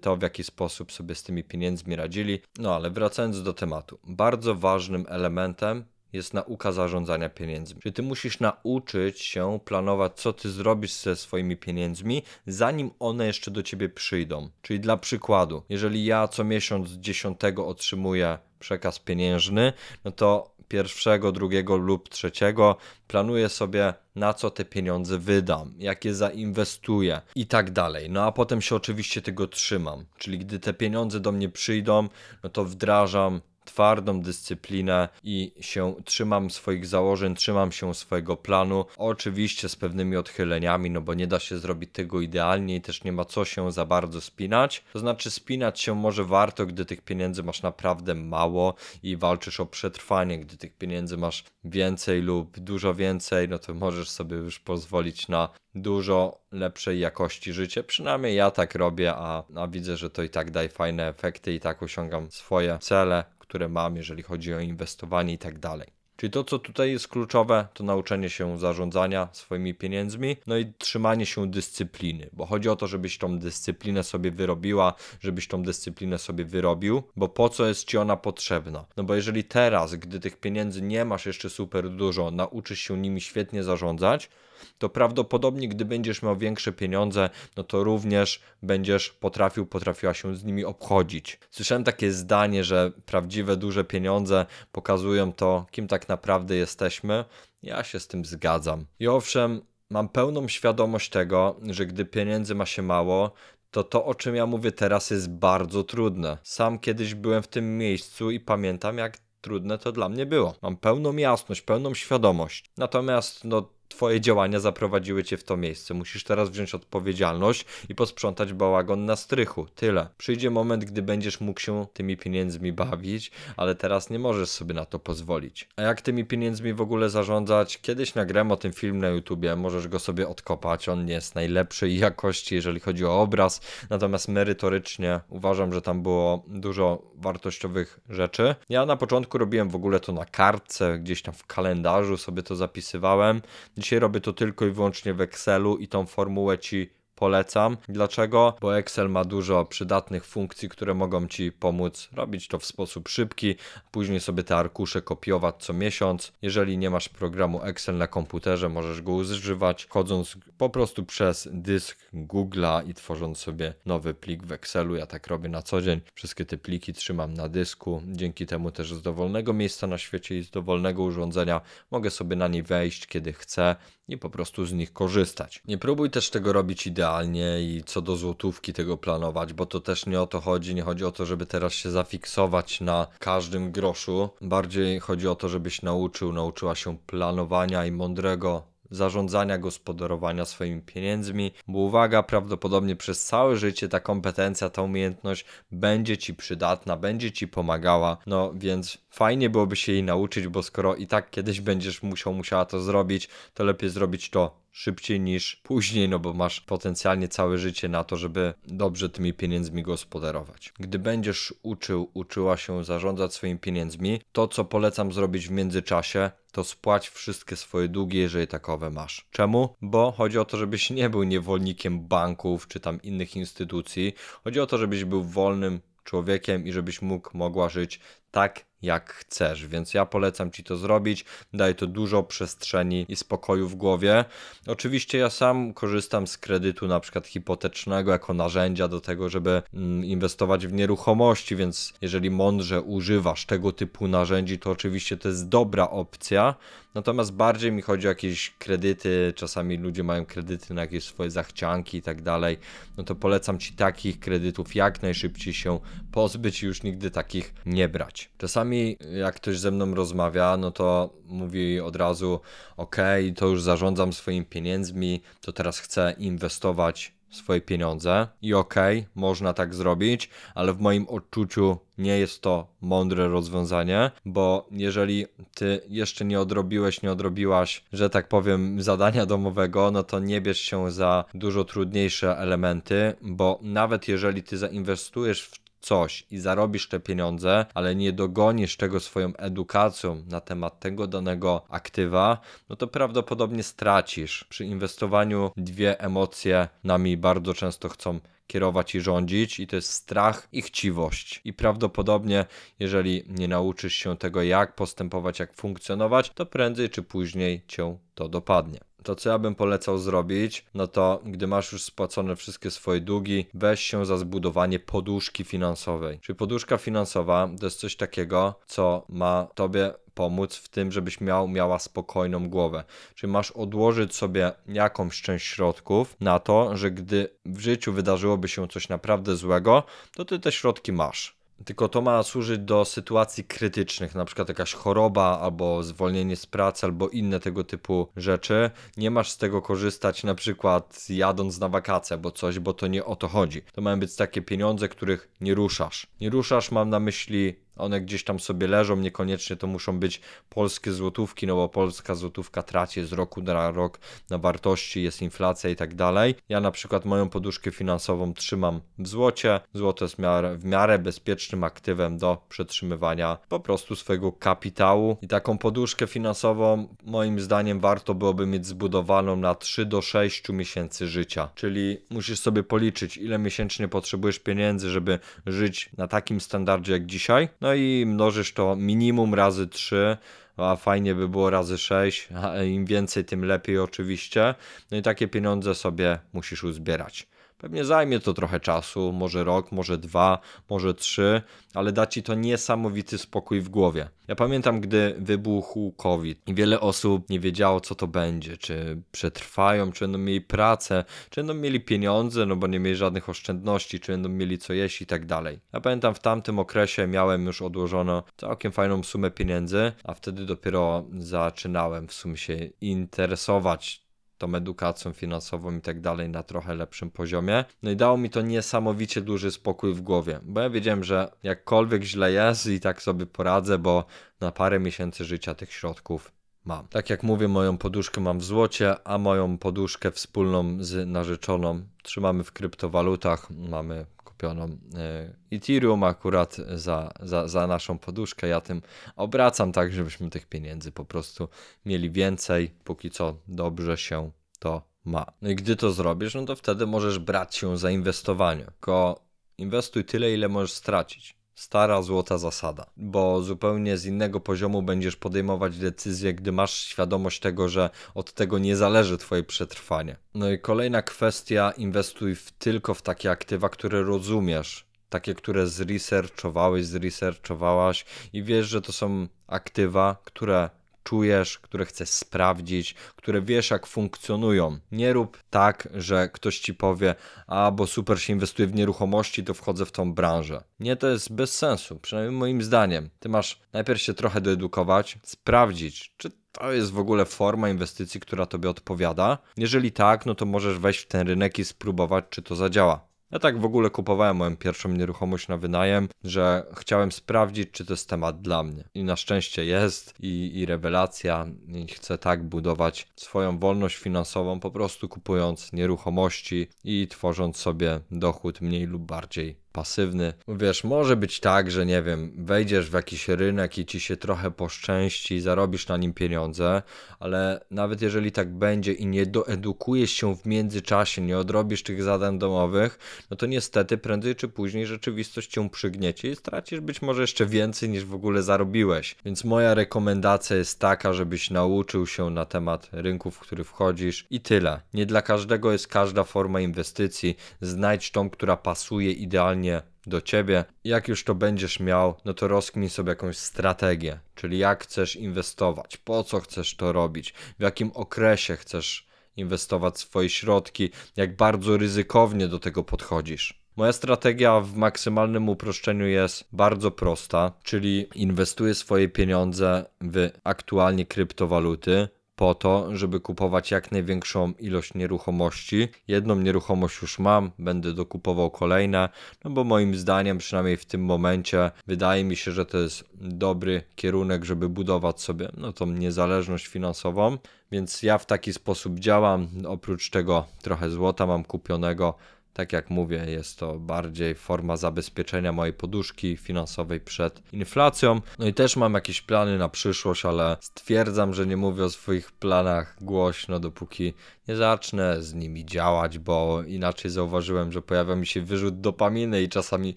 to, 0.01 0.17
w 0.17 0.21
jaki 0.21 0.43
sposób 0.43 0.91
sobie 0.91 1.15
z 1.15 1.23
tymi 1.23 1.43
pieniędzmi 1.43 1.95
radzili. 1.95 2.39
No 2.59 2.75
ale 2.75 2.89
wracając 2.89 3.43
do 3.43 3.53
tematu, 3.53 3.99
bardzo 4.03 4.55
ważnym 4.55 5.05
elementem 5.09 5.85
jest 6.13 6.33
nauka 6.33 6.71
zarządzania 6.71 7.29
pieniędzmi. 7.29 7.81
Czyli 7.81 7.93
ty 7.93 8.01
musisz 8.01 8.39
nauczyć 8.39 9.21
się 9.21 9.59
planować, 9.65 10.11
co 10.15 10.33
ty 10.33 10.49
zrobisz 10.49 10.93
ze 10.93 11.15
swoimi 11.15 11.57
pieniędzmi, 11.57 12.23
zanim 12.47 12.91
one 12.99 13.27
jeszcze 13.27 13.51
do 13.51 13.63
ciebie 13.63 13.89
przyjdą. 13.89 14.49
Czyli 14.61 14.79
dla 14.79 14.97
przykładu, 14.97 15.63
jeżeli 15.69 16.05
ja 16.05 16.27
co 16.27 16.43
miesiąc 16.43 16.89
10 16.89 17.39
otrzymuję 17.57 18.37
przekaz 18.59 18.99
pieniężny, 18.99 19.73
no 20.05 20.11
to 20.11 20.55
pierwszego, 20.71 21.31
drugiego 21.31 21.77
lub 21.77 22.09
trzeciego 22.09 22.77
planuję 23.07 23.49
sobie 23.49 23.93
na 24.15 24.33
co 24.33 24.49
te 24.49 24.65
pieniądze 24.65 25.17
wydam, 25.17 25.73
jak 25.77 26.05
je 26.05 26.15
zainwestuję 26.15 27.21
i 27.35 27.47
tak 27.47 27.71
dalej. 27.71 28.09
No 28.09 28.23
a 28.23 28.31
potem 28.31 28.61
się 28.61 28.75
oczywiście 28.75 29.21
tego 29.21 29.47
trzymam. 29.47 30.05
Czyli 30.17 30.39
gdy 30.39 30.59
te 30.59 30.73
pieniądze 30.73 31.19
do 31.19 31.31
mnie 31.31 31.49
przyjdą, 31.49 32.09
no 32.43 32.49
to 32.49 32.65
wdrażam 32.65 33.41
twardą 33.65 34.21
dyscyplinę 34.21 35.09
i 35.23 35.51
się 35.59 35.95
trzymam 36.05 36.51
swoich 36.51 36.85
założeń, 36.85 37.35
trzymam 37.35 37.71
się 37.71 37.95
swojego 37.95 38.37
planu. 38.37 38.85
Oczywiście 38.97 39.69
z 39.69 39.75
pewnymi 39.75 40.17
odchyleniami, 40.17 40.89
no 40.89 41.01
bo 41.01 41.13
nie 41.13 41.27
da 41.27 41.39
się 41.39 41.57
zrobić 41.57 41.89
tego 41.93 42.21
idealnie 42.21 42.75
i 42.75 42.81
też 42.81 43.03
nie 43.03 43.11
ma 43.11 43.25
co 43.25 43.45
się 43.45 43.71
za 43.71 43.85
bardzo 43.85 44.21
spinać. 44.21 44.83
To 44.93 44.99
znaczy 44.99 45.31
spinać 45.31 45.81
się 45.81 45.95
może 45.95 46.23
warto, 46.23 46.65
gdy 46.65 46.85
tych 46.85 47.01
pieniędzy 47.01 47.43
masz 47.43 47.61
naprawdę 47.61 48.15
mało 48.15 48.75
i 49.03 49.17
walczysz 49.17 49.59
o 49.59 49.65
przetrwanie, 49.65 50.39
gdy 50.39 50.57
tych 50.57 50.77
pieniędzy 50.77 51.17
masz 51.17 51.43
więcej 51.63 52.21
lub 52.21 52.59
dużo 52.59 52.95
więcej, 52.95 53.49
no 53.49 53.59
to 53.59 53.73
możesz 53.73 54.09
sobie 54.09 54.37
już 54.37 54.59
pozwolić 54.59 55.27
na 55.27 55.49
dużo 55.75 56.41
lepszej 56.51 56.99
jakości 56.99 57.53
życie. 57.53 57.83
Przynajmniej 57.83 58.35
ja 58.35 58.51
tak 58.51 58.75
robię, 58.75 59.13
a, 59.15 59.43
a 59.55 59.67
widzę, 59.67 59.97
że 59.97 60.09
to 60.09 60.23
i 60.23 60.29
tak 60.29 60.51
daje 60.51 60.69
fajne 60.69 61.07
efekty 61.07 61.53
i 61.53 61.59
tak 61.59 61.83
osiągam 61.83 62.31
swoje 62.31 62.77
cele, 62.81 63.23
które 63.51 63.69
mam, 63.69 63.95
jeżeli 63.95 64.23
chodzi 64.23 64.53
o 64.53 64.59
inwestowanie 64.59 65.33
i 65.33 65.37
tak 65.37 65.59
dalej. 65.59 65.87
Czyli 66.17 66.31
to, 66.31 66.43
co 66.43 66.59
tutaj 66.59 66.91
jest 66.91 67.07
kluczowe, 67.07 67.67
to 67.73 67.83
nauczenie 67.83 68.29
się 68.29 68.59
zarządzania 68.59 69.29
swoimi 69.31 69.73
pieniędzmi, 69.73 70.37
no 70.47 70.57
i 70.57 70.73
trzymanie 70.77 71.25
się 71.25 71.51
dyscypliny, 71.51 72.29
bo 72.33 72.45
chodzi 72.45 72.69
o 72.69 72.75
to, 72.75 72.87
żebyś 72.87 73.17
tą 73.17 73.39
dyscyplinę 73.39 74.03
sobie 74.03 74.31
wyrobiła, 74.31 74.93
żebyś 75.19 75.47
tą 75.47 75.63
dyscyplinę 75.63 76.17
sobie 76.17 76.45
wyrobił, 76.45 77.03
bo 77.15 77.27
po 77.29 77.49
co 77.49 77.67
jest 77.67 77.87
ci 77.87 77.97
ona 77.97 78.17
potrzebna? 78.17 78.85
No 78.97 79.03
bo 79.03 79.15
jeżeli 79.15 79.43
teraz, 79.43 79.95
gdy 79.95 80.19
tych 80.19 80.39
pieniędzy 80.39 80.81
nie 80.81 81.05
masz 81.05 81.25
jeszcze 81.25 81.49
super 81.49 81.89
dużo, 81.89 82.31
nauczysz 82.31 82.79
się 82.79 82.97
nimi 82.97 83.21
świetnie 83.21 83.63
zarządzać, 83.63 84.29
to 84.77 84.89
prawdopodobnie, 84.89 85.67
gdy 85.67 85.85
będziesz 85.85 86.21
miał 86.21 86.37
większe 86.37 86.71
pieniądze, 86.71 87.29
no 87.57 87.63
to 87.63 87.83
również 87.83 88.41
będziesz 88.63 89.09
potrafił, 89.09 89.65
potrafiła 89.65 90.13
się 90.13 90.35
z 90.35 90.43
nimi 90.43 90.65
obchodzić. 90.65 91.39
Słyszałem 91.51 91.83
takie 91.83 92.11
zdanie, 92.11 92.63
że 92.63 92.91
prawdziwe 93.05 93.57
duże 93.57 93.83
pieniądze 93.83 94.45
pokazują 94.71 95.33
to, 95.33 95.65
kim 95.71 95.87
tak 95.87 96.09
naprawdę 96.09 96.55
jesteśmy. 96.55 97.25
Ja 97.63 97.83
się 97.83 97.99
z 97.99 98.07
tym 98.07 98.25
zgadzam. 98.25 98.85
I 98.99 99.07
owszem, 99.07 99.61
mam 99.89 100.09
pełną 100.09 100.47
świadomość 100.47 101.09
tego, 101.09 101.55
że 101.69 101.85
gdy 101.85 102.05
pieniędzy 102.05 102.55
ma 102.55 102.65
się 102.65 102.81
mało, 102.81 103.31
to 103.71 103.83
to, 103.83 104.05
o 104.05 104.15
czym 104.15 104.35
ja 104.35 104.45
mówię 104.45 104.71
teraz, 104.71 105.09
jest 105.09 105.29
bardzo 105.29 105.83
trudne. 105.83 106.37
Sam 106.43 106.79
kiedyś 106.79 107.15
byłem 107.15 107.43
w 107.43 107.47
tym 107.47 107.77
miejscu 107.77 108.31
i 108.31 108.39
pamiętam, 108.39 108.97
jak 108.97 109.17
trudne 109.41 109.77
to 109.77 109.91
dla 109.91 110.09
mnie 110.09 110.25
było. 110.25 110.55
Mam 110.61 110.77
pełną 110.77 111.15
jasność, 111.15 111.61
pełną 111.61 111.93
świadomość. 111.93 112.65
Natomiast, 112.77 113.43
no, 113.43 113.69
Twoje 113.91 114.21
działania 114.21 114.59
zaprowadziły 114.59 115.23
cię 115.23 115.37
w 115.37 115.43
to 115.43 115.57
miejsce. 115.57 115.93
Musisz 115.93 116.23
teraz 116.23 116.49
wziąć 116.49 116.75
odpowiedzialność 116.75 117.65
i 117.89 117.95
posprzątać 117.95 118.53
bałagon 118.53 119.05
na 119.05 119.15
strychu. 119.15 119.67
Tyle. 119.75 120.07
Przyjdzie 120.17 120.49
moment, 120.49 120.85
gdy 120.85 121.01
będziesz 121.01 121.41
mógł 121.41 121.59
się 121.59 121.85
tymi 121.93 122.17
pieniędzmi 122.17 122.73
bawić, 122.73 123.31
ale 123.57 123.75
teraz 123.75 124.09
nie 124.09 124.19
możesz 124.19 124.49
sobie 124.49 124.73
na 124.73 124.85
to 124.85 124.99
pozwolić. 124.99 125.69
A 125.75 125.81
jak 125.81 126.01
tymi 126.01 126.25
pieniędzmi 126.25 126.73
w 126.73 126.81
ogóle 126.81 127.09
zarządzać? 127.09 127.81
Kiedyś 127.81 128.15
nagrałem 128.15 128.51
o 128.51 128.57
tym 128.57 128.73
film 128.73 128.97
na 128.97 129.07
YouTubie, 129.07 129.55
możesz 129.55 129.87
go 129.87 129.99
sobie 129.99 130.27
odkopać. 130.27 130.89
On 130.89 131.05
nie 131.05 131.13
jest 131.13 131.35
najlepszej 131.35 131.99
jakości, 131.99 132.55
jeżeli 132.55 132.79
chodzi 132.79 133.05
o 133.05 133.21
obraz, 133.21 133.61
natomiast 133.89 134.27
merytorycznie 134.27 135.19
uważam, 135.29 135.73
że 135.73 135.81
tam 135.81 136.03
było 136.03 136.43
dużo 136.47 137.01
wartościowych 137.15 137.99
rzeczy. 138.09 138.55
Ja 138.69 138.85
na 138.85 138.97
początku 138.97 139.37
robiłem 139.37 139.69
w 139.69 139.75
ogóle 139.75 139.99
to 139.99 140.11
na 140.11 140.25
kartce, 140.25 140.99
gdzieś 140.99 141.21
tam 141.21 141.33
w 141.33 141.45
kalendarzu 141.45 142.17
sobie 142.17 142.43
to 142.43 142.55
zapisywałem. 142.55 143.41
Dzisiaj 143.81 143.99
robię 143.99 144.21
to 144.21 144.33
tylko 144.33 144.65
i 144.65 144.71
wyłącznie 144.71 145.13
w 145.13 145.21
Excelu 145.21 145.77
i 145.77 145.87
tą 145.87 146.05
formułę 146.05 146.59
ci 146.59 146.89
polecam. 147.21 147.77
Dlaczego? 147.89 148.55
Bo 148.61 148.77
Excel 148.77 149.09
ma 149.09 149.25
dużo 149.25 149.65
przydatnych 149.65 150.25
funkcji, 150.25 150.69
które 150.69 150.93
mogą 150.93 151.27
Ci 151.27 151.51
pomóc 151.51 152.09
robić 152.13 152.47
to 152.47 152.59
w 152.59 152.65
sposób 152.65 153.09
szybki, 153.09 153.55
później 153.91 154.19
sobie 154.19 154.43
te 154.43 154.55
arkusze 154.55 155.01
kopiować 155.01 155.55
co 155.59 155.73
miesiąc. 155.73 156.31
Jeżeli 156.41 156.77
nie 156.77 156.89
masz 156.89 157.09
programu 157.09 157.63
Excel 157.63 157.97
na 157.97 158.07
komputerze, 158.07 158.69
możesz 158.69 159.01
go 159.01 159.11
używać 159.11 159.87
chodząc 159.89 160.37
po 160.57 160.69
prostu 160.69 161.05
przez 161.05 161.49
dysk 161.51 161.97
Google'a 162.13 162.89
i 162.89 162.93
tworząc 162.93 163.37
sobie 163.37 163.73
nowy 163.85 164.13
plik 164.13 164.43
w 164.43 164.51
Excelu. 164.51 164.95
Ja 164.95 165.05
tak 165.05 165.27
robię 165.27 165.49
na 165.49 165.61
co 165.61 165.81
dzień. 165.81 166.01
Wszystkie 166.13 166.45
te 166.45 166.57
pliki 166.57 166.93
trzymam 166.93 167.33
na 167.33 167.49
dysku. 167.49 168.01
Dzięki 168.05 168.45
temu 168.45 168.71
też 168.71 168.93
z 168.93 169.01
dowolnego 169.01 169.53
miejsca 169.53 169.87
na 169.87 169.97
świecie 169.97 170.37
i 170.37 170.43
z 170.43 170.49
dowolnego 170.49 171.03
urządzenia 171.03 171.61
mogę 171.91 172.09
sobie 172.09 172.35
na 172.35 172.47
nie 172.47 172.63
wejść 172.63 173.07
kiedy 173.07 173.33
chcę 173.33 173.75
i 174.07 174.17
po 174.17 174.29
prostu 174.29 174.65
z 174.65 174.73
nich 174.73 174.93
korzystać. 174.93 175.61
Nie 175.65 175.77
próbuj 175.77 176.09
też 176.09 176.29
tego 176.29 176.53
robić 176.53 176.87
idealnie 176.87 177.61
i 177.61 177.83
co 177.85 178.01
do 178.01 178.15
złotówki 178.15 178.73
tego 178.73 178.97
planować, 178.97 179.53
bo 179.53 179.65
to 179.65 179.79
też 179.79 180.05
nie 180.05 180.21
o 180.21 180.27
to 180.27 180.41
chodzi, 180.41 180.75
nie 180.75 180.81
chodzi 180.81 181.05
o 181.05 181.11
to, 181.11 181.25
żeby 181.25 181.45
teraz 181.45 181.73
się 181.73 181.91
zafiksować 181.91 182.81
na 182.81 183.07
każdym 183.19 183.71
groszu. 183.71 184.29
Bardziej 184.41 184.99
chodzi 184.99 185.27
o 185.27 185.35
to, 185.35 185.49
żebyś 185.49 185.81
nauczył, 185.81 186.33
nauczyła 186.33 186.75
się 186.75 186.97
planowania 186.97 187.85
i 187.85 187.91
mądrego 187.91 188.70
zarządzania, 188.91 189.57
gospodarowania 189.57 190.45
swoimi 190.45 190.81
pieniędzmi, 190.81 191.51
bo 191.67 191.79
uwaga, 191.79 192.23
prawdopodobnie 192.23 192.95
przez 192.95 193.23
całe 193.23 193.57
życie 193.57 193.89
ta 193.89 193.99
kompetencja, 193.99 194.69
ta 194.69 194.81
umiejętność 194.81 195.45
będzie 195.71 196.17
ci 196.17 196.35
przydatna, 196.35 196.97
będzie 196.97 197.31
ci 197.31 197.47
pomagała, 197.47 198.17
no 198.25 198.53
więc 198.55 198.97
fajnie 199.09 199.49
byłoby 199.49 199.75
się 199.75 199.91
jej 199.91 200.03
nauczyć, 200.03 200.47
bo 200.47 200.63
skoro 200.63 200.95
i 200.95 201.07
tak 201.07 201.29
kiedyś 201.29 201.61
będziesz 201.61 202.03
musiał, 202.03 202.33
musiała 202.33 202.65
to 202.65 202.81
zrobić, 202.81 203.29
to 203.53 203.63
lepiej 203.63 203.89
zrobić 203.89 204.29
to 204.29 204.60
szybciej 204.71 205.19
niż 205.19 205.55
później, 205.55 206.09
no 206.09 206.19
bo 206.19 206.33
masz 206.33 206.61
potencjalnie 206.61 207.27
całe 207.27 207.57
życie 207.57 207.89
na 207.89 208.03
to, 208.03 208.17
żeby 208.17 208.53
dobrze 208.67 209.09
tymi 209.09 209.33
pieniędzmi 209.33 209.83
gospodarować. 209.83 210.73
Gdy 210.79 210.99
będziesz 210.99 211.53
uczył, 211.63 212.11
uczyła 212.13 212.57
się 212.57 212.83
zarządzać 212.83 213.33
swoimi 213.33 213.59
pieniędzmi, 213.59 214.21
to 214.31 214.47
co 214.47 214.65
polecam 214.65 215.11
zrobić 215.11 215.47
w 215.47 215.51
międzyczasie, 215.51 216.31
to 216.51 216.63
spłać 216.63 217.09
wszystkie 217.09 217.55
swoje 217.55 217.87
długi, 217.87 218.17
jeżeli 218.17 218.47
takowe 218.47 218.89
masz. 218.89 219.27
Czemu? 219.31 219.75
Bo 219.81 220.11
chodzi 220.11 220.39
o 220.39 220.45
to, 220.45 220.57
żebyś 220.57 220.89
nie 220.89 221.09
był 221.09 221.23
niewolnikiem 221.23 222.07
banków 222.07 222.67
czy 222.67 222.79
tam 222.79 223.01
innych 223.01 223.35
instytucji. 223.35 224.13
Chodzi 224.43 224.59
o 224.59 224.67
to, 224.67 224.77
żebyś 224.77 225.03
był 225.03 225.23
wolnym 225.23 225.81
człowiekiem 226.03 226.67
i 226.67 226.71
żebyś 226.71 227.01
mógł, 227.01 227.37
mogła 227.37 227.69
żyć 227.69 227.99
tak, 228.31 228.65
jak 228.81 229.13
chcesz. 229.13 229.67
Więc 229.67 229.93
ja 229.93 230.05
polecam 230.05 230.51
ci 230.51 230.63
to 230.63 230.77
zrobić. 230.77 231.25
Daje 231.53 231.75
to 231.75 231.87
dużo 231.87 232.23
przestrzeni 232.23 233.05
i 233.09 233.15
spokoju 233.15 233.67
w 233.67 233.75
głowie. 233.75 234.25
Oczywiście 234.67 235.17
ja 235.17 235.29
sam 235.29 235.73
korzystam 235.73 236.27
z 236.27 236.37
kredytu 236.37 236.87
na 236.87 236.99
przykład 236.99 237.27
hipotecznego 237.27 238.11
jako 238.11 238.33
narzędzia 238.33 238.87
do 238.87 239.01
tego, 239.01 239.29
żeby 239.29 239.61
mm, 239.73 240.05
inwestować 240.05 240.67
w 240.67 240.73
nieruchomości, 240.73 241.55
więc 241.55 241.93
jeżeli 242.01 242.29
mądrze 242.29 242.81
używasz 242.81 243.45
tego 243.45 243.71
typu 243.71 244.07
narzędzi, 244.07 244.59
to 244.59 244.71
oczywiście 244.71 245.17
to 245.17 245.27
jest 245.27 245.49
dobra 245.49 245.89
opcja. 245.89 246.55
Natomiast 246.95 247.33
bardziej 247.33 247.71
mi 247.71 247.81
chodzi 247.81 248.07
o 248.07 248.09
jakieś 248.09 248.53
kredyty, 248.59 249.33
czasami 249.35 249.77
ludzie 249.77 250.03
mają 250.03 250.25
kredyty 250.25 250.73
na 250.73 250.81
jakieś 250.81 251.03
swoje 251.03 251.31
zachcianki 251.31 251.97
i 251.97 252.01
tak 252.01 252.21
dalej. 252.21 252.57
No 252.97 253.03
to 253.03 253.15
polecam 253.15 253.59
ci 253.59 253.73
takich 253.73 254.19
kredytów 254.19 254.75
jak 254.75 255.01
najszybciej 255.01 255.53
się 255.53 255.79
pozbyć 256.11 256.63
i 256.63 256.65
już 256.65 256.83
nigdy 256.83 257.11
takich 257.11 257.53
nie 257.65 257.89
brać. 257.89 258.29
Czasami 258.37 258.70
jak 259.19 259.35
ktoś 259.35 259.59
ze 259.59 259.71
mną 259.71 259.95
rozmawia, 259.95 260.57
no 260.57 260.71
to 260.71 261.13
mówi 261.25 261.79
od 261.79 261.95
razu: 261.95 262.39
OK, 262.77 262.95
to 263.35 263.47
już 263.47 263.61
zarządzam 263.63 264.13
swoimi 264.13 264.45
pieniędzmi, 264.45 265.21
to 265.41 265.53
teraz 265.53 265.79
chcę 265.79 266.15
inwestować 266.17 267.13
swoje 267.31 267.61
pieniądze. 267.61 268.27
I 268.41 268.53
okej, 268.53 269.07
można 269.15 269.53
tak 269.53 269.75
zrobić, 269.75 270.29
ale 270.55 270.73
w 270.73 270.79
moim 270.79 271.07
odczuciu 271.07 271.77
nie 271.97 272.19
jest 272.19 272.41
to 272.41 272.67
mądre 272.81 273.27
rozwiązanie, 273.27 274.11
bo 274.25 274.67
jeżeli 274.71 275.25
ty 275.53 275.81
jeszcze 275.87 276.25
nie 276.25 276.39
odrobiłeś, 276.39 277.01
nie 277.01 277.11
odrobiłaś, 277.11 277.83
że 277.93 278.09
tak 278.09 278.27
powiem, 278.27 278.81
zadania 278.81 279.25
domowego, 279.25 279.91
no 279.91 280.03
to 280.03 280.19
nie 280.19 280.41
bierz 280.41 280.59
się 280.59 280.91
za 280.91 281.25
dużo 281.33 281.63
trudniejsze 281.63 282.37
elementy, 282.37 283.13
bo 283.21 283.59
nawet 283.61 284.07
jeżeli 284.07 284.43
ty 284.43 284.57
zainwestujesz 284.57 285.41
w 285.41 285.70
coś 285.81 286.25
i 286.31 286.39
zarobisz 286.39 286.87
te 286.89 286.99
pieniądze, 286.99 287.65
ale 287.73 287.95
nie 287.95 288.13
dogonisz 288.13 288.77
tego 288.77 288.99
swoją 288.99 289.35
edukacją 289.35 290.23
na 290.27 290.41
temat 290.41 290.79
tego 290.79 291.07
danego 291.07 291.65
aktywa, 291.69 292.37
no 292.69 292.75
to 292.75 292.87
prawdopodobnie 292.87 293.63
stracisz. 293.63 294.43
Przy 294.43 294.65
inwestowaniu 294.65 295.51
dwie 295.57 295.99
emocje 295.99 296.67
nami 296.83 297.17
bardzo 297.17 297.53
często 297.53 297.89
chcą 297.89 298.19
kierować 298.47 298.95
i 298.95 299.01
rządzić, 299.01 299.59
i 299.59 299.67
to 299.67 299.75
jest 299.75 299.91
strach 299.91 300.47
i 300.51 300.61
chciwość. 300.61 301.41
I 301.43 301.53
prawdopodobnie, 301.53 302.45
jeżeli 302.79 303.23
nie 303.27 303.47
nauczysz 303.47 303.95
się 303.95 304.17
tego, 304.17 304.43
jak 304.43 304.75
postępować, 304.75 305.39
jak 305.39 305.53
funkcjonować, 305.53 306.29
to 306.29 306.45
prędzej 306.45 306.89
czy 306.89 307.03
później 307.03 307.61
cię 307.67 307.97
to 308.15 308.29
dopadnie 308.29 308.79
to 309.03 309.15
co 309.15 309.29
ja 309.29 309.39
bym 309.39 309.55
polecał 309.55 309.97
zrobić, 309.97 310.65
no 310.73 310.87
to 310.87 311.21
gdy 311.25 311.47
masz 311.47 311.71
już 311.71 311.83
spłacone 311.83 312.35
wszystkie 312.35 312.71
swoje 312.71 313.01
długi, 313.01 313.45
weź 313.53 313.81
się 313.81 314.05
za 314.05 314.17
zbudowanie 314.17 314.79
poduszki 314.79 315.43
finansowej. 315.43 316.19
Czyli 316.19 316.35
poduszka 316.35 316.77
finansowa 316.77 317.49
to 317.59 317.65
jest 317.65 317.79
coś 317.79 317.95
takiego, 317.95 318.55
co 318.67 319.05
ma 319.09 319.47
tobie 319.55 319.93
pomóc 320.13 320.55
w 320.55 320.69
tym, 320.69 320.91
żebyś 320.91 321.21
miał, 321.21 321.47
miała 321.47 321.79
spokojną 321.79 322.49
głowę. 322.49 322.83
Czyli 323.15 323.33
masz 323.33 323.51
odłożyć 323.51 324.15
sobie 324.15 324.51
jakąś 324.67 325.21
część 325.21 325.47
środków 325.47 326.15
na 326.19 326.39
to, 326.39 326.77
że 326.77 326.91
gdy 326.91 327.29
w 327.45 327.59
życiu 327.59 327.93
wydarzyłoby 327.93 328.47
się 328.47 328.67
coś 328.67 328.89
naprawdę 328.89 329.35
złego, 329.35 329.83
to 330.15 330.25
ty 330.25 330.39
te 330.39 330.51
środki 330.51 330.91
masz. 330.91 331.40
Tylko 331.65 331.89
to 331.89 332.01
ma 332.01 332.23
służyć 332.23 332.59
do 332.59 332.85
sytuacji 332.85 333.43
krytycznych, 333.43 334.15
na 334.15 334.25
przykład 334.25 334.49
jakaś 334.49 334.73
choroba, 334.73 335.39
albo 335.41 335.83
zwolnienie 335.83 336.35
z 336.35 336.45
pracy, 336.45 336.85
albo 336.85 337.09
inne 337.09 337.39
tego 337.39 337.63
typu 337.63 338.07
rzeczy. 338.17 338.71
Nie 338.97 339.11
masz 339.11 339.31
z 339.31 339.37
tego 339.37 339.61
korzystać 339.61 340.23
na 340.23 340.35
przykład 340.35 341.05
jadąc 341.09 341.59
na 341.59 341.69
wakacje, 341.69 342.13
albo 342.13 342.31
coś, 342.31 342.59
bo 342.59 342.73
to 342.73 342.87
nie 342.87 343.05
o 343.05 343.15
to 343.15 343.27
chodzi. 343.27 343.61
To 343.73 343.81
mają 343.81 343.99
być 343.99 344.15
takie 344.15 344.41
pieniądze, 344.41 344.89
których 344.89 345.29
nie 345.41 345.55
ruszasz. 345.55 346.07
Nie 346.21 346.29
ruszasz, 346.29 346.71
mam 346.71 346.89
na 346.89 346.99
myśli 346.99 347.55
one 347.75 348.01
gdzieś 348.01 348.23
tam 348.23 348.39
sobie 348.39 348.67
leżą, 348.67 348.95
niekoniecznie 348.95 349.55
to 349.55 349.67
muszą 349.67 349.99
być 349.99 350.21
polskie 350.49 350.91
złotówki, 350.91 351.47
no 351.47 351.55
bo 351.55 351.69
polska 351.69 352.15
złotówka 352.15 352.63
traci 352.63 353.05
z 353.05 353.13
roku 353.13 353.41
na 353.41 353.71
rok 353.71 353.99
na 354.29 354.37
wartości, 354.37 355.03
jest 355.03 355.21
inflacja 355.21 355.69
i 355.69 355.75
tak 355.75 355.95
dalej. 355.95 356.35
Ja 356.49 356.59
na 356.59 356.71
przykład 356.71 357.05
moją 357.05 357.29
poduszkę 357.29 357.71
finansową 357.71 358.33
trzymam 358.33 358.81
w 358.99 359.07
złocie. 359.07 359.59
Złoto 359.73 360.05
jest 360.05 360.15
w 360.57 360.65
miarę, 360.65 360.99
bezpiecznym 360.99 361.63
aktywem 361.63 362.17
do 362.17 362.37
przetrzymywania 362.49 363.37
po 363.49 363.59
prostu 363.59 363.95
swojego 363.95 364.31
kapitału 364.31 365.17
i 365.21 365.27
taką 365.27 365.57
poduszkę 365.57 366.07
finansową 366.07 366.87
moim 367.03 367.39
zdaniem 367.39 367.79
warto 367.79 368.13
byłoby 368.13 368.45
mieć 368.45 368.65
zbudowaną 368.65 369.35
na 369.35 369.55
3 369.55 369.85
do 369.85 370.01
6 370.01 370.49
miesięcy 370.49 371.07
życia. 371.07 371.49
Czyli 371.55 371.97
musisz 372.09 372.39
sobie 372.39 372.63
policzyć 372.63 373.17
ile 373.17 373.39
miesięcznie 373.39 373.87
potrzebujesz 373.87 374.39
pieniędzy, 374.39 374.89
żeby 374.89 375.19
żyć 375.45 375.89
na 375.97 376.07
takim 376.07 376.41
standardzie 376.41 376.93
jak 376.93 377.05
dzisiaj. 377.05 377.49
No 377.61 377.73
i 377.73 378.03
mnożysz 378.07 378.53
to 378.53 378.75
minimum 378.75 379.33
razy 379.33 379.67
3, 379.67 380.17
a 380.57 380.75
fajnie 380.75 381.15
by 381.15 381.29
było 381.29 381.49
razy 381.49 381.77
6, 381.77 382.29
a 382.43 382.63
im 382.63 382.85
więcej, 382.85 383.25
tym 383.25 383.45
lepiej 383.45 383.79
oczywiście. 383.79 384.55
No 384.91 384.97
i 384.97 385.01
takie 385.01 385.27
pieniądze 385.27 385.75
sobie 385.75 386.19
musisz 386.33 386.63
uzbierać. 386.63 387.27
Pewnie 387.61 387.85
zajmie 387.85 388.19
to 388.19 388.33
trochę 388.33 388.59
czasu, 388.59 389.13
może 389.13 389.43
rok, 389.43 389.71
może 389.71 389.97
dwa, 389.97 390.39
może 390.69 390.93
trzy, 390.93 391.41
ale 391.73 391.91
da 391.91 392.07
ci 392.07 392.23
to 392.23 392.35
niesamowity 392.35 393.17
spokój 393.17 393.61
w 393.61 393.69
głowie. 393.69 394.09
Ja 394.27 394.35
pamiętam, 394.35 394.81
gdy 394.81 395.15
wybuchł 395.19 395.91
COVID 395.91 396.41
i 396.47 396.53
wiele 396.53 396.79
osób 396.79 397.29
nie 397.29 397.39
wiedziało, 397.39 397.81
co 397.81 397.95
to 397.95 398.07
będzie, 398.07 398.57
czy 398.57 399.01
przetrwają, 399.11 399.91
czy 399.91 400.03
będą 400.03 400.17
mieli 400.17 400.41
pracę, 400.41 401.05
czy 401.29 401.39
będą 401.39 401.53
mieli 401.53 401.81
pieniądze, 401.81 402.45
no 402.45 402.55
bo 402.55 402.67
nie 402.67 402.79
mieli 402.79 402.95
żadnych 402.95 403.29
oszczędności, 403.29 403.99
czy 403.99 404.11
będą 404.11 404.29
mieli 404.29 404.57
co 404.57 404.73
jeść 404.73 405.01
i 405.01 405.05
tak 405.05 405.25
dalej. 405.25 405.59
Ja 405.73 405.81
pamiętam, 405.81 406.15
w 406.15 406.19
tamtym 406.19 406.59
okresie 406.59 407.07
miałem 407.07 407.45
już 407.45 407.61
odłożono 407.61 408.23
całkiem 408.37 408.71
fajną 408.71 409.03
sumę 409.03 409.31
pieniędzy, 409.31 409.91
a 410.03 410.13
wtedy 410.13 410.45
dopiero 410.45 411.05
zaczynałem 411.17 412.07
w 412.07 412.13
sumie 412.13 412.37
się 412.37 412.55
interesować 412.81 414.10
tą 414.41 414.55
edukacją 414.55 415.13
finansową 415.13 415.77
i 415.77 415.81
tak 415.81 416.01
dalej 416.01 416.29
na 416.29 416.43
trochę 416.43 416.75
lepszym 416.75 417.11
poziomie. 417.11 417.65
No 417.83 417.91
i 417.91 417.95
dało 417.95 418.17
mi 418.17 418.29
to 418.29 418.41
niesamowicie 418.41 419.21
duży 419.21 419.51
spokój 419.51 419.93
w 419.93 420.01
głowie, 420.01 420.39
bo 420.43 420.61
ja 420.61 420.69
wiedziałem, 420.69 421.03
że 421.03 421.31
jakkolwiek 421.43 422.03
źle 422.03 422.31
jest 422.31 422.67
i 422.67 422.79
tak 422.79 423.01
sobie 423.01 423.25
poradzę, 423.25 423.77
bo 423.77 424.05
na 424.39 424.51
parę 424.51 424.79
miesięcy 424.79 425.25
życia 425.25 425.55
tych 425.55 425.73
środków 425.73 426.31
mam. 426.65 426.87
Tak 426.87 427.09
jak 427.09 427.23
mówię, 427.23 427.47
moją 427.47 427.77
poduszkę 427.77 428.21
mam 428.21 428.39
w 428.39 428.43
złocie, 428.43 429.07
a 429.07 429.17
moją 429.17 429.57
poduszkę 429.57 430.11
wspólną 430.11 430.83
z 430.83 431.07
narzeczoną 431.07 431.81
trzymamy 432.03 432.43
w 432.43 432.51
kryptowalutach. 432.51 433.49
Mamy 433.49 434.05
kupioną 434.41 434.77
e, 434.95 435.33
Ethereum 435.51 436.03
akurat 436.03 436.57
za, 436.75 437.11
za, 437.19 437.47
za 437.47 437.67
naszą 437.67 437.97
poduszkę. 437.97 438.47
Ja 438.47 438.61
tym 438.61 438.81
obracam 439.15 439.71
tak, 439.71 439.93
żebyśmy 439.93 440.29
tych 440.29 440.45
pieniędzy 440.45 440.91
po 440.91 441.05
prostu 441.05 441.49
mieli 441.85 442.11
więcej. 442.11 442.71
Póki 442.83 443.11
co 443.11 443.37
dobrze 443.47 443.97
się 443.97 444.31
to 444.59 444.81
ma. 445.05 445.25
No 445.41 445.49
i 445.49 445.55
gdy 445.55 445.75
to 445.75 445.91
zrobisz, 445.91 446.35
no 446.35 446.45
to 446.45 446.55
wtedy 446.55 446.87
możesz 446.87 447.19
brać 447.19 447.55
się 447.55 447.77
za 447.77 447.91
inwestowanie. 447.91 448.65
Tylko 448.65 449.21
inwestuj 449.57 450.05
tyle, 450.05 450.33
ile 450.33 450.49
możesz 450.49 450.73
stracić 450.73 451.40
stara 451.55 452.01
złota 452.01 452.37
zasada, 452.37 452.85
bo 452.97 453.41
zupełnie 453.41 453.97
z 453.97 454.05
innego 454.05 454.39
poziomu 454.39 454.81
będziesz 454.81 455.15
podejmować 455.15 455.77
decyzje, 455.77 456.33
gdy 456.33 456.51
masz 456.51 456.73
świadomość 456.73 457.39
tego, 457.39 457.69
że 457.69 457.89
od 458.15 458.33
tego 458.33 458.59
nie 458.59 458.75
zależy 458.75 459.17
Twoje 459.17 459.43
przetrwanie. 459.43 460.15
No 460.33 460.51
i 460.51 460.59
kolejna 460.59 461.01
kwestia, 461.01 461.73
inwestuj 461.77 462.35
w, 462.35 462.51
tylko 462.51 462.93
w 462.93 463.01
takie 463.01 463.31
aktywa, 463.31 463.69
które 463.69 464.03
rozumiesz, 464.03 464.85
takie, 465.09 465.35
które 465.35 465.67
zresearchowałeś, 465.67 466.85
zresearchowałaś 466.85 468.05
i 468.33 468.43
wiesz, 468.43 468.67
że 468.67 468.81
to 468.81 468.91
są 468.91 469.27
aktywa, 469.47 470.21
które 470.25 470.69
czujesz, 471.03 471.59
które 471.59 471.85
chcesz 471.85 472.09
sprawdzić, 472.09 472.95
które 473.15 473.41
wiesz 473.41 473.71
jak 473.71 473.87
funkcjonują. 473.87 474.79
Nie 474.91 475.13
rób 475.13 475.37
tak, 475.49 475.87
że 475.93 476.29
ktoś 476.29 476.59
ci 476.59 476.73
powie, 476.73 477.15
a 477.47 477.71
bo 477.71 477.87
super 477.87 478.21
się 478.21 478.33
inwestuje 478.33 478.67
w 478.67 478.75
nieruchomości, 478.75 479.43
to 479.43 479.53
wchodzę 479.53 479.85
w 479.85 479.91
tą 479.91 480.13
branżę. 480.13 480.63
Nie, 480.79 480.95
to 480.95 481.07
jest 481.07 481.33
bez 481.33 481.57
sensu, 481.57 481.99
przynajmniej 481.99 482.39
moim 482.39 482.61
zdaniem. 482.61 483.09
Ty 483.19 483.29
masz 483.29 483.59
najpierw 483.73 484.01
się 484.01 484.13
trochę 484.13 484.41
doedukować, 484.41 485.19
sprawdzić, 485.23 486.13
czy 486.17 486.31
to 486.51 486.71
jest 486.71 486.91
w 486.91 486.99
ogóle 486.99 487.25
forma 487.25 487.69
inwestycji, 487.69 488.19
która 488.19 488.45
tobie 488.45 488.69
odpowiada. 488.69 489.37
Jeżeli 489.57 489.91
tak, 489.91 490.25
no 490.25 490.35
to 490.35 490.45
możesz 490.45 490.79
wejść 490.79 490.99
w 490.99 491.07
ten 491.07 491.27
rynek 491.27 491.59
i 491.59 491.65
spróbować, 491.65 492.25
czy 492.29 492.41
to 492.41 492.55
zadziała. 492.55 493.10
Ja 493.31 493.39
tak 493.39 493.59
w 493.59 493.65
ogóle 493.65 493.89
kupowałem 493.89 494.37
moją 494.37 494.57
pierwszą 494.57 494.89
nieruchomość 494.89 495.47
na 495.47 495.57
wynajem, 495.57 496.07
że 496.23 496.65
chciałem 496.77 497.11
sprawdzić, 497.11 497.71
czy 497.71 497.85
to 497.85 497.93
jest 497.93 498.09
temat 498.09 498.41
dla 498.41 498.63
mnie. 498.63 498.83
I 498.93 499.03
na 499.03 499.15
szczęście 499.15 499.65
jest 499.65 500.13
i, 500.19 500.59
i 500.59 500.65
rewelacja. 500.65 501.47
I 501.67 501.87
chcę 501.87 502.17
tak 502.17 502.43
budować 502.43 503.07
swoją 503.15 503.59
wolność 503.59 503.97
finansową, 503.97 504.59
po 504.59 504.71
prostu 504.71 505.09
kupując 505.09 505.73
nieruchomości 505.73 506.67
i 506.83 507.07
tworząc 507.07 507.57
sobie 507.57 507.99
dochód 508.11 508.61
mniej 508.61 508.85
lub 508.85 509.01
bardziej 509.01 509.55
pasywny. 509.71 510.33
Wiesz, 510.47 510.83
może 510.83 511.15
być 511.15 511.39
tak, 511.39 511.71
że 511.71 511.85
nie 511.85 512.01
wiem, 512.03 512.31
wejdziesz 512.35 512.89
w 512.89 512.93
jakiś 512.93 513.27
rynek 513.27 513.77
i 513.77 513.85
ci 513.85 513.99
się 513.99 514.17
trochę 514.17 514.51
poszczęści, 514.51 515.41
zarobisz 515.41 515.87
na 515.87 515.97
nim 515.97 516.13
pieniądze, 516.13 516.81
ale 517.19 517.65
nawet 517.71 518.01
jeżeli 518.01 518.31
tak 518.31 518.53
będzie 518.53 518.93
i 518.93 519.05
nie 519.05 519.25
doedukujesz 519.25 520.11
się 520.11 520.35
w 520.35 520.45
międzyczasie, 520.45 521.21
nie 521.21 521.37
odrobisz 521.37 521.83
tych 521.83 522.03
zadań 522.03 522.39
domowych, 522.39 522.99
no 523.29 523.37
to 523.37 523.45
niestety 523.45 523.97
prędzej 523.97 524.35
czy 524.35 524.47
później 524.47 524.85
rzeczywistość 524.85 525.49
cię 525.49 525.69
przygniecie 525.69 526.31
i 526.31 526.35
stracisz 526.35 526.79
być 526.79 527.01
może 527.01 527.21
jeszcze 527.21 527.45
więcej 527.45 527.89
niż 527.89 528.05
w 528.05 528.13
ogóle 528.13 528.43
zarobiłeś. 528.43 529.15
Więc 529.25 529.43
moja 529.43 529.73
rekomendacja 529.73 530.55
jest 530.57 530.79
taka, 530.79 531.13
żebyś 531.13 531.49
nauczył 531.49 532.07
się 532.07 532.29
na 532.29 532.45
temat 532.45 532.89
rynków, 532.91 533.35
w 533.35 533.39
który 533.39 533.63
wchodzisz 533.63 534.25
i 534.29 534.41
tyle. 534.41 534.81
Nie 534.93 535.05
dla 535.05 535.21
każdego 535.21 535.71
jest 535.71 535.87
każda 535.87 536.23
forma 536.23 536.59
inwestycji. 536.59 537.37
Znajdź 537.61 538.11
tą, 538.11 538.29
która 538.29 538.57
pasuje 538.57 539.11
idealnie 539.11 539.60
do 540.07 540.21
ciebie. 540.21 540.65
Jak 540.83 541.07
już 541.07 541.23
to 541.23 541.35
będziesz 541.35 541.79
miał, 541.79 542.15
no 542.25 542.33
to 542.33 542.47
rozkmij 542.47 542.89
sobie 542.89 543.09
jakąś 543.09 543.37
strategię, 543.37 544.19
czyli 544.35 544.57
jak 544.57 544.83
chcesz 544.83 545.15
inwestować, 545.15 545.97
po 545.97 546.23
co 546.23 546.39
chcesz 546.39 546.75
to 546.75 546.91
robić, 546.91 547.33
w 547.59 547.61
jakim 547.61 547.91
okresie 547.93 548.55
chcesz 548.55 549.07
inwestować 549.37 549.99
swoje 549.99 550.29
środki, 550.29 550.89
jak 551.15 551.35
bardzo 551.35 551.77
ryzykownie 551.77 552.47
do 552.47 552.59
tego 552.59 552.83
podchodzisz. 552.83 553.61
Moja 553.75 553.93
strategia 553.93 554.59
w 554.59 554.75
maksymalnym 554.75 555.49
uproszczeniu 555.49 556.07
jest 556.07 556.47
bardzo 556.51 556.91
prosta, 556.91 557.51
czyli 557.63 558.07
inwestuję 558.15 558.75
swoje 558.75 559.09
pieniądze 559.09 559.85
w 560.01 560.29
aktualnie 560.43 561.05
kryptowaluty, 561.05 562.07
po 562.41 562.55
to, 562.55 562.97
żeby 562.97 563.19
kupować 563.19 563.71
jak 563.71 563.91
największą 563.91 564.53
ilość 564.59 564.93
nieruchomości. 564.93 565.87
Jedną 566.07 566.35
nieruchomość 566.35 567.01
już 567.01 567.19
mam, 567.19 567.51
będę 567.59 567.93
dokupował 567.93 568.51
kolejne, 568.51 569.09
no 569.43 569.51
bo 569.51 569.63
moim 569.63 569.95
zdaniem, 569.95 570.37
przynajmniej 570.37 570.77
w 570.77 570.85
tym 570.85 571.05
momencie, 571.05 571.71
wydaje 571.87 572.23
mi 572.23 572.35
się, 572.35 572.51
że 572.51 572.65
to 572.65 572.77
jest 572.77 573.09
dobry 573.13 573.83
kierunek, 573.95 574.45
żeby 574.45 574.69
budować 574.69 575.21
sobie 575.21 575.49
no, 575.57 575.73
tą 575.73 575.85
niezależność 575.85 576.67
finansową. 576.67 577.37
Więc 577.71 578.03
ja 578.03 578.17
w 578.17 578.25
taki 578.25 578.53
sposób 578.53 578.99
działam. 578.99 579.47
Oprócz 579.67 580.09
tego 580.09 580.45
trochę 580.61 580.89
złota 580.89 581.25
mam 581.25 581.43
kupionego 581.43 582.15
tak 582.53 582.73
jak 582.73 582.89
mówię, 582.89 583.25
jest 583.27 583.59
to 583.59 583.79
bardziej 583.79 584.35
forma 584.35 584.77
zabezpieczenia 584.77 585.51
mojej 585.51 585.73
poduszki 585.73 586.37
finansowej 586.37 586.99
przed 586.99 587.53
inflacją. 587.53 588.21
No 588.39 588.47
i 588.47 588.53
też 588.53 588.75
mam 588.77 588.93
jakieś 588.93 589.21
plany 589.21 589.57
na 589.57 589.69
przyszłość, 589.69 590.25
ale 590.25 590.57
stwierdzam, 590.59 591.33
że 591.33 591.47
nie 591.47 591.57
mówię 591.57 591.83
o 591.83 591.89
swoich 591.89 592.31
planach 592.31 592.95
głośno, 593.01 593.59
dopóki 593.59 594.13
nie 594.51 594.57
zacznę 594.57 595.23
z 595.23 595.33
nimi 595.33 595.65
działać, 595.65 596.19
bo 596.19 596.63
inaczej 596.67 597.11
zauważyłem, 597.11 597.71
że 597.71 597.81
pojawia 597.81 598.15
mi 598.15 598.27
się 598.27 598.41
wyrzut 598.41 598.81
dopaminy 598.81 599.41
i 599.41 599.49
czasami 599.49 599.95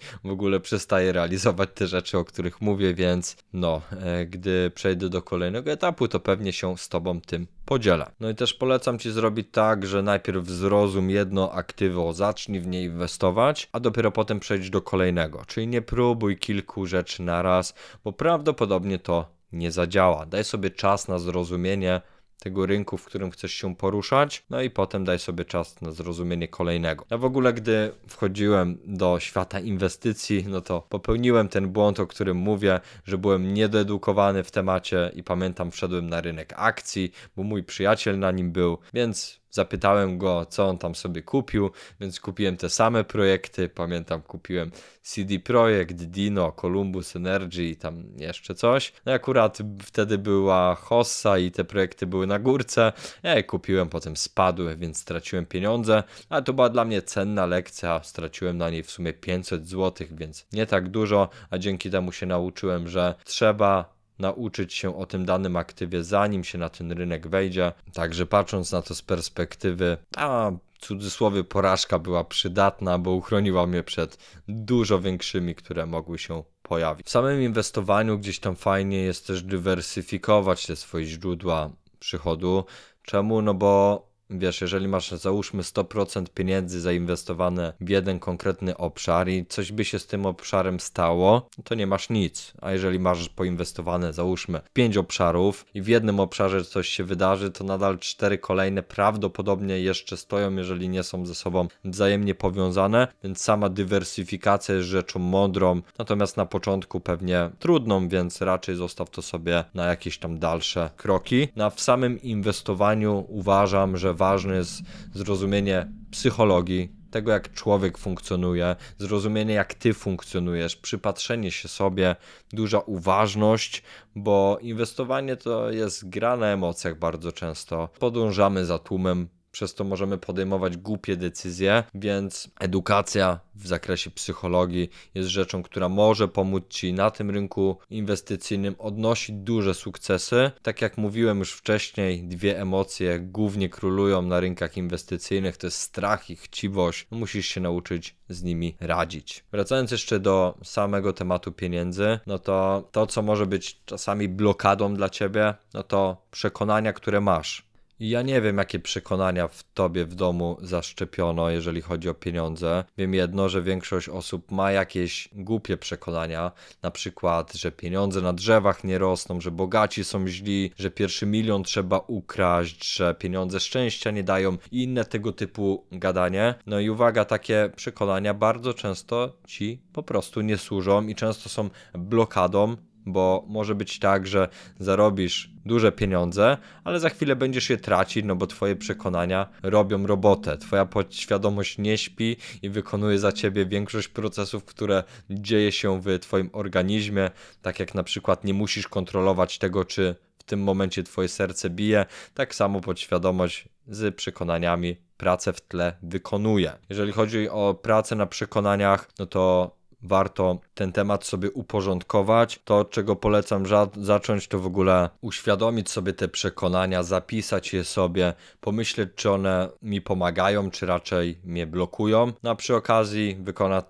w 0.25 0.31
ogóle 0.31 0.61
przestaję 0.61 1.13
realizować 1.13 1.71
te 1.75 1.87
rzeczy, 1.87 2.19
o 2.19 2.25
których 2.25 2.61
mówię, 2.61 2.95
więc 2.95 3.37
no, 3.53 3.83
e, 4.01 4.27
gdy 4.27 4.71
przejdę 4.75 5.09
do 5.09 5.23
kolejnego 5.23 5.71
etapu, 5.71 6.09
to 6.09 6.21
pewnie 6.21 6.53
się 6.53 6.79
z 6.79 6.89
Tobą 6.89 7.21
tym 7.21 7.47
podzielę. 7.65 8.11
No 8.21 8.31
i 8.31 8.35
też 8.35 8.55
polecam 8.55 8.99
Ci 8.99 9.11
zrobić 9.11 9.49
tak, 9.53 9.87
że 9.87 10.03
najpierw 10.03 10.49
zrozum 10.49 11.11
jedno 11.11 11.53
aktywo, 11.53 12.13
zacznij 12.13 12.61
w 12.61 12.67
nie 12.67 12.83
inwestować, 12.83 13.69
a 13.73 13.81
dopiero 13.81 14.11
potem 14.11 14.41
przejdź 14.41 14.71
do 14.71 14.83
kolejnego. 14.83 15.43
Czyli 15.47 15.67
nie 15.67 15.83
próbuj 15.83 16.37
kilku 16.39 16.87
rzeczy 16.87 17.23
na 17.23 17.43
raz, 17.43 17.75
bo 18.05 18.13
prawdopodobnie 18.13 18.99
to 18.99 19.29
nie 19.53 19.73
zadziała. 19.73 20.27
Daj 20.27 20.45
sobie 20.45 20.71
czas 20.71 21.09
na 21.09 21.19
zrozumienie, 21.19 22.01
tego 22.39 22.67
rynku, 22.67 22.99
w 22.99 23.05
którym 23.05 23.31
chcesz 23.31 23.53
się 23.53 23.77
poruszać, 23.77 24.45
no 24.51 24.63
i 24.63 24.71
potem 24.71 25.05
daj 25.05 25.19
sobie 25.19 25.45
czas 25.45 25.81
na 25.81 25.93
zrozumienie 25.93 26.49
kolejnego. 26.49 27.05
Ja 27.11 27.19
w 27.19 27.25
ogóle, 27.25 27.53
gdy 27.53 27.93
wchodziłem 28.09 28.79
do 28.87 29.21
świata 29.21 29.61
inwestycji, 29.61 30.45
no 30.49 30.61
to 30.61 30.81
popełniłem 30.89 31.49
ten 31.49 31.69
błąd, 31.69 32.01
o 32.01 32.07
którym 32.07 32.37
mówię, 32.37 32.81
że 33.05 33.19
byłem 33.19 33.55
niedoedukowany 33.55 34.45
w 34.45 34.51
temacie 34.51 35.11
i 35.15 35.23
pamiętam, 35.23 35.71
wszedłem 35.71 36.09
na 36.09 36.21
rynek 36.21 36.55
akcji, 36.57 37.13
bo 37.37 37.43
mój 37.43 37.63
przyjaciel 37.63 38.19
na 38.19 38.31
nim 38.31 38.53
był, 38.53 38.79
więc 38.95 39.44
Zapytałem 39.55 40.19
go, 40.19 40.47
co 40.47 40.69
on 40.69 40.79
tam 40.79 40.95
sobie 40.95 41.23
kupił, 41.23 41.71
więc 42.01 42.21
kupiłem 42.21 42.57
te 42.57 42.71
same 42.71 43.05
projekty. 43.05 43.69
Pamiętam, 43.69 44.23
kupiłem 44.23 44.71
CD 45.03 45.39
Projekt, 45.39 45.97
Dino, 45.97 46.53
Columbus 46.53 47.17
Energy 47.17 47.65
i 47.65 47.77
tam 47.77 48.05
jeszcze 48.17 48.55
coś. 48.55 48.93
No 49.07 49.13
akurat 49.13 49.59
wtedy 49.83 50.19
była 50.19 50.75
Hossa 50.75 51.39
i 51.39 51.51
te 51.51 51.65
projekty 51.65 52.07
były 52.07 52.27
na 52.27 52.39
górce. 52.39 52.93
Ja 53.23 53.35
je 53.35 53.45
kupiłem, 53.45 53.89
potem 53.89 54.17
spadły, 54.17 54.77
więc 54.77 54.99
straciłem 54.99 55.47
pieniądze, 55.47 56.03
ale 56.29 56.43
to 56.43 56.53
była 56.53 56.69
dla 56.69 56.85
mnie 56.85 57.03
cenna 57.03 57.47
lekcja. 57.47 58.01
Straciłem 58.03 58.59
na 58.59 58.71
niej 58.71 58.83
w 58.83 58.91
sumie 58.91 59.13
500 59.13 59.69
zł, 59.69 60.07
więc 60.11 60.47
nie 60.53 60.67
tak 60.67 60.89
dużo, 60.89 61.29
a 61.51 61.59
dzięki 61.59 61.91
temu 61.91 62.13
się 62.13 62.27
nauczyłem, 62.27 62.89
że 62.89 63.15
trzeba 63.25 63.94
nauczyć 64.19 64.75
się 64.75 64.97
o 64.97 65.07
tym 65.07 65.25
danym 65.25 65.57
aktywie, 65.57 66.05
zanim 66.05 66.45
się 66.45 66.59
na 66.59 66.69
ten 66.69 66.93
rynek 66.93 67.29
wejdzie. 67.29 67.73
Także 67.93 68.27
patrząc 68.27 68.73
na 68.73 68.83
to 68.83 68.95
z 68.95 69.03
perspektywy, 69.03 69.97
a 70.17 70.51
cudzysłowie 70.81 71.45
porażka 71.45 71.99
była 71.99 72.25
przydatna, 72.25 72.99
bo 72.99 73.11
uchroniła 73.11 73.67
mnie 73.67 73.83
przed 73.83 74.19
dużo 74.49 75.01
większymi, 75.01 75.55
które 75.55 75.87
mogły 75.87 76.19
się 76.19 76.43
pojawić. 76.63 77.07
W 77.07 77.11
samym 77.11 77.43
inwestowaniu 77.43 78.19
gdzieś 78.19 78.41
tam 78.41 78.57
fajnie 78.57 78.99
jest 78.99 79.27
też 79.27 79.43
dywersyfikować 79.43 80.67
te 80.67 80.77
swoje 80.77 81.05
źródła 81.05 81.71
przychodu. 81.99 82.65
Czemu? 83.03 83.43
No 83.43 83.55
bo 83.55 84.14
Wiesz, 84.39 84.61
jeżeli 84.61 84.89
masz 84.89 85.11
załóżmy 85.11 85.63
100% 85.63 86.25
pieniędzy 86.35 86.81
zainwestowane 86.81 87.73
w 87.81 87.89
jeden 87.89 88.19
konkretny 88.19 88.77
obszar 88.77 89.29
i 89.29 89.47
coś 89.47 89.73
by 89.73 89.85
się 89.85 89.99
z 89.99 90.07
tym 90.07 90.27
obszarem 90.27 90.81
stało, 90.81 91.49
to 91.65 91.75
nie 91.75 91.87
masz 91.87 92.11
nic. 92.11 92.53
A 92.63 92.73
jeżeli 92.73 92.99
masz 92.99 93.29
poinwestowane 93.29 94.13
załóżmy 94.13 94.61
5 94.73 94.97
obszarów 94.97 95.67
i 95.75 95.83
w 95.83 95.89
jednym 95.89 96.21
obszarze 96.21 96.65
coś 96.65 96.89
się 96.89 97.05
wydarzy, 97.05 97.51
to 97.51 97.65
nadal 97.65 97.99
cztery 97.99 98.39
kolejne 98.39 98.83
prawdopodobnie 98.83 99.81
jeszcze 99.81 100.17
stoją, 100.17 100.57
jeżeli 100.57 100.89
nie 100.89 101.03
są 101.03 101.27
ze 101.27 101.35
sobą 101.35 101.69
wzajemnie 101.85 102.35
powiązane, 102.35 103.09
więc 103.25 103.41
sama 103.41 103.69
dywersyfikacja 103.69 104.75
jest 104.75 104.89
rzeczą 104.89 105.19
mądrą, 105.19 105.83
natomiast 105.99 106.37
na 106.37 106.47
początku 106.47 107.01
pewnie 107.01 107.51
trudną, 107.59 108.09
więc 108.09 108.43
raczej 108.43 108.75
zostaw 108.77 109.11
to 109.11 109.23
sobie 109.23 109.65
na 109.75 109.87
jakieś 109.87 110.19
tam 110.19 110.39
dalsze 110.39 110.91
kroki. 110.97 111.49
Na 111.57 111.71
w 111.71 111.81
samym 111.81 112.23
inwestowaniu 112.23 113.25
uważam, 113.29 113.97
że 113.97 114.15
ważne 114.25 114.55
jest 114.57 114.83
zrozumienie 115.15 115.89
psychologii, 116.11 116.93
tego 117.11 117.33
jak 117.33 117.53
człowiek 117.53 117.99
funkcjonuje, 117.99 118.77
zrozumienie 118.99 119.55
jak 119.55 119.75
ty 119.75 119.95
funkcjonujesz, 119.95 120.77
przypatrzenie 120.77 121.51
się 121.51 121.69
sobie, 121.69 122.17
duża 122.53 122.79
uważność, 122.79 123.83
bo 124.17 124.59
inwestowanie 124.61 125.37
to 125.37 125.71
jest 125.71 126.09
gra 126.09 126.37
na 126.37 126.47
emocjach 126.47 126.99
bardzo 126.99 127.33
często. 127.33 127.89
Podążamy 127.99 128.65
za 128.65 128.79
tłumem, 128.79 129.29
przez 129.55 129.75
to 129.75 129.85
możemy 129.85 130.19
podejmować 130.19 130.77
głupie 130.77 131.17
decyzje, 131.17 131.85
więc 131.95 132.51
edukacja 132.61 133.41
w 133.55 133.67
zakresie 133.67 134.11
psychologii 134.11 134.91
jest 135.15 135.29
rzeczą, 135.29 135.63
która 135.63 135.89
może 135.89 136.29
pomóc 136.29 136.65
Ci 136.69 136.93
na 136.93 137.11
tym 137.11 137.31
rynku 137.31 137.79
inwestycyjnym 137.91 138.75
odnosić 138.79 139.37
duże 139.37 139.75
sukcesy. 139.75 140.51
Tak 140.63 140.83
jak 140.83 140.99
mówiłem 140.99 141.39
już 141.39 141.53
wcześniej, 141.53 142.25
dwie 142.25 142.61
emocje 142.61 143.21
głównie 143.21 143.69
królują 143.69 144.23
na 144.23 144.41
rynkach 144.41 144.77
inwestycyjnych, 144.77 145.57
to 145.57 145.67
jest 145.67 145.79
strach 145.79 146.31
i 146.31 146.37
chciwość. 146.37 147.07
Musisz 147.11 147.47
się 147.47 147.61
nauczyć 147.61 148.17
z 148.29 148.43
nimi 148.43 148.77
radzić. 148.81 149.45
Wracając 149.53 149.91
jeszcze 149.91 150.21
do 150.21 150.59
samego 150.65 151.13
tematu 151.13 151.53
pieniędzy, 151.53 152.19
no 152.27 152.39
to 152.39 152.89
to, 152.93 153.07
co 153.07 153.23
może 153.23 153.47
być 153.47 153.85
czasami 153.85 154.29
blokadą 154.29 154.95
dla 154.95 155.09
Ciebie, 155.09 155.55
no 155.75 155.83
to 155.83 156.27
przekonania, 156.31 156.93
które 156.93 157.21
masz 157.21 157.74
ja 158.11 158.23
nie 158.23 158.41
wiem, 158.41 158.59
jakie 158.59 158.79
przekonania 158.79 159.49
w 159.49 159.65
tobie 159.75 160.05
w 160.05 160.15
domu 160.15 160.57
zaszczepiono, 160.63 161.51
jeżeli 161.51 161.81
chodzi 161.83 162.09
o 162.09 162.15
pieniądze. 162.15 162.85
Wiem 162.99 163.15
jedno, 163.15 163.49
że 163.49 163.63
większość 163.63 164.09
osób 164.09 164.51
ma 164.51 164.73
jakieś 164.73 165.29
głupie 165.33 165.77
przekonania, 165.77 166.53
na 166.83 166.91
przykład, 166.91 167.53
że 167.55 167.73
pieniądze 167.73 168.21
na 168.21 168.33
drzewach 168.33 168.85
nie 168.85 168.99
rosną, 168.99 169.41
że 169.41 169.51
bogaci 169.51 170.05
są 170.05 170.29
źli, 170.29 170.71
że 170.79 170.91
pierwszy 170.91 171.27
milion 171.27 171.65
trzeba 171.65 171.99
ukraść, 171.99 172.95
że 172.97 173.15
pieniądze 173.15 173.61
szczęścia 173.61 174.11
nie 174.11 174.25
dają 174.25 174.57
i 174.71 174.83
inne 174.83 175.05
tego 175.05 175.33
typu 175.33 175.87
gadanie. 175.93 176.55
No 176.67 176.81
i 176.81 176.91
uwaga, 176.91 177.25
takie 177.25 177.71
przekonania 177.77 178.35
bardzo 178.35 178.75
często 178.75 179.37
ci 179.47 179.83
po 179.93 180.03
prostu 180.03 180.41
nie 180.41 180.59
służą 180.59 181.07
i 181.07 181.15
często 181.15 181.49
są 181.49 181.71
blokadą 181.95 182.77
bo 183.07 183.45
może 183.49 183.75
być 183.75 183.99
tak, 183.99 184.27
że 184.27 184.49
zarobisz 184.79 185.51
duże 185.67 185.93
pieniądze, 185.93 186.57
ale 186.85 187.01
za 187.01 187.09
chwilę 187.09 187.37
będziesz 187.37 187.71
je 187.71 187.77
tracić, 187.77 188.25
no 188.25 188.37
bo 188.37 188.47
twoje 188.47 188.77
przekonania 188.77 189.49
robią 189.63 190.07
robotę. 190.07 190.59
Twoja 190.59 190.87
podświadomość 190.87 191.79
nie 191.79 191.99
śpi 191.99 192.37
i 192.63 192.71
wykonuje 192.71 193.19
za 193.19 193.33
ciebie 193.33 193.67
większość 193.67 194.09
procesów, 194.09 194.65
które 194.65 195.05
dzieje 195.31 195.73
się 195.73 196.01
w 196.01 196.19
twoim 196.19 196.51
organizmie, 196.53 197.31
tak 197.63 197.81
jak 197.81 197.95
na 197.95 198.03
przykład 198.03 198.45
nie 198.45 198.55
musisz 198.55 198.89
kontrolować 198.89 199.59
tego, 199.59 199.85
czy 199.85 200.15
w 200.39 200.45
tym 200.45 200.63
momencie 200.63 201.03
twoje 201.03 201.29
serce 201.29 201.71
bije, 201.71 202.07
tak 202.35 202.55
samo 202.55 202.81
podświadomość 202.81 203.69
z 203.89 204.15
przekonaniami 204.15 204.97
pracę 205.17 205.53
w 205.53 205.61
tle 205.61 205.97
wykonuje. 206.03 206.73
Jeżeli 206.89 207.13
chodzi 207.13 207.49
o 207.49 207.75
pracę 207.83 208.17
na 208.17 208.27
przekonaniach, 208.27 209.09
no 209.19 209.27
to 209.27 209.77
warto 210.05 210.59
ten 210.75 210.93
temat 210.93 211.27
sobie 211.27 211.51
uporządkować. 211.51 212.61
To, 212.65 212.85
czego 212.85 213.17
polecam 213.17 213.65
zacząć, 213.97 214.49
to 214.49 214.59
w 214.59 214.67
ogóle 214.67 215.11
uświadomić 215.21 215.91
sobie 215.91 216.13
te 216.13 216.29
przekonania, 216.29 217.03
zapisać 217.03 217.73
je 217.73 217.85
sobie, 217.85 218.35
pomyśleć, 218.61 219.11
czy 219.17 219.31
one 219.31 219.69
mi 219.83 220.01
pomagają, 220.01 220.71
czy 220.71 220.87
raczej 220.87 221.39
mnie 221.45 221.67
blokują. 221.67 222.33
No 222.43 222.51
a 222.51 222.55
przy 222.55 222.77
okazji 222.77 223.37
wykonać 223.41 223.85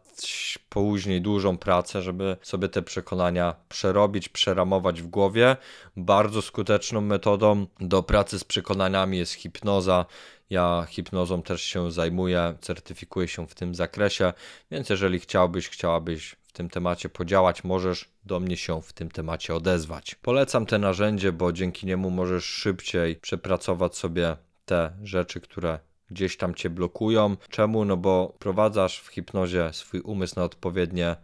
później 0.68 1.20
dużą 1.20 1.59
pracę, 1.59 2.03
żeby 2.03 2.37
sobie 2.42 2.68
te 2.68 2.83
przekonania 2.83 3.55
przerobić, 3.68 4.29
przeramować 4.29 5.03
w 5.03 5.07
głowie. 5.07 5.57
Bardzo 5.96 6.42
skuteczną 6.42 7.00
metodą 7.00 7.66
do 7.81 8.03
pracy 8.03 8.38
z 8.38 8.44
przekonaniami 8.44 9.18
jest 9.18 9.33
hipnoza. 9.33 10.07
Ja 10.50 10.87
hipnozą 10.88 11.42
też 11.42 11.62
się 11.62 11.92
zajmuję, 11.92 12.54
certyfikuję 12.61 13.28
się 13.28 13.46
w 13.46 13.54
tym 13.54 13.74
zakresie, 13.74 14.33
więc 14.70 14.90
jeżeli 14.90 15.20
chciałbyś, 15.20 15.68
chciałabyś 15.68 16.37
w 16.42 16.52
tym 16.52 16.70
temacie 16.70 17.09
podziałać, 17.09 17.64
możesz 17.64 18.09
do 18.24 18.40
mnie 18.40 18.57
się 18.57 18.83
w 18.83 18.92
tym 18.92 19.11
temacie 19.11 19.54
odezwać. 19.54 20.14
Polecam 20.14 20.66
te 20.66 20.78
narzędzie, 20.78 21.33
bo 21.33 21.52
dzięki 21.52 21.87
niemu 21.87 22.11
możesz 22.11 22.44
szybciej 22.44 23.16
przepracować 23.16 23.96
sobie 23.96 24.37
te 24.64 24.92
rzeczy, 25.02 25.40
które 25.40 25.78
gdzieś 26.11 26.37
tam 26.37 26.54
cię 26.54 26.70
blokują. 26.70 27.37
Czemu? 27.48 27.85
No 27.85 27.96
bo 27.96 28.37
prowadzasz 28.38 29.00
w 29.00 29.09
hipnozie 29.09 29.70
swój 29.72 30.00
umysł 30.00 30.35
na 30.37 30.44
odpowiednie 30.44 31.16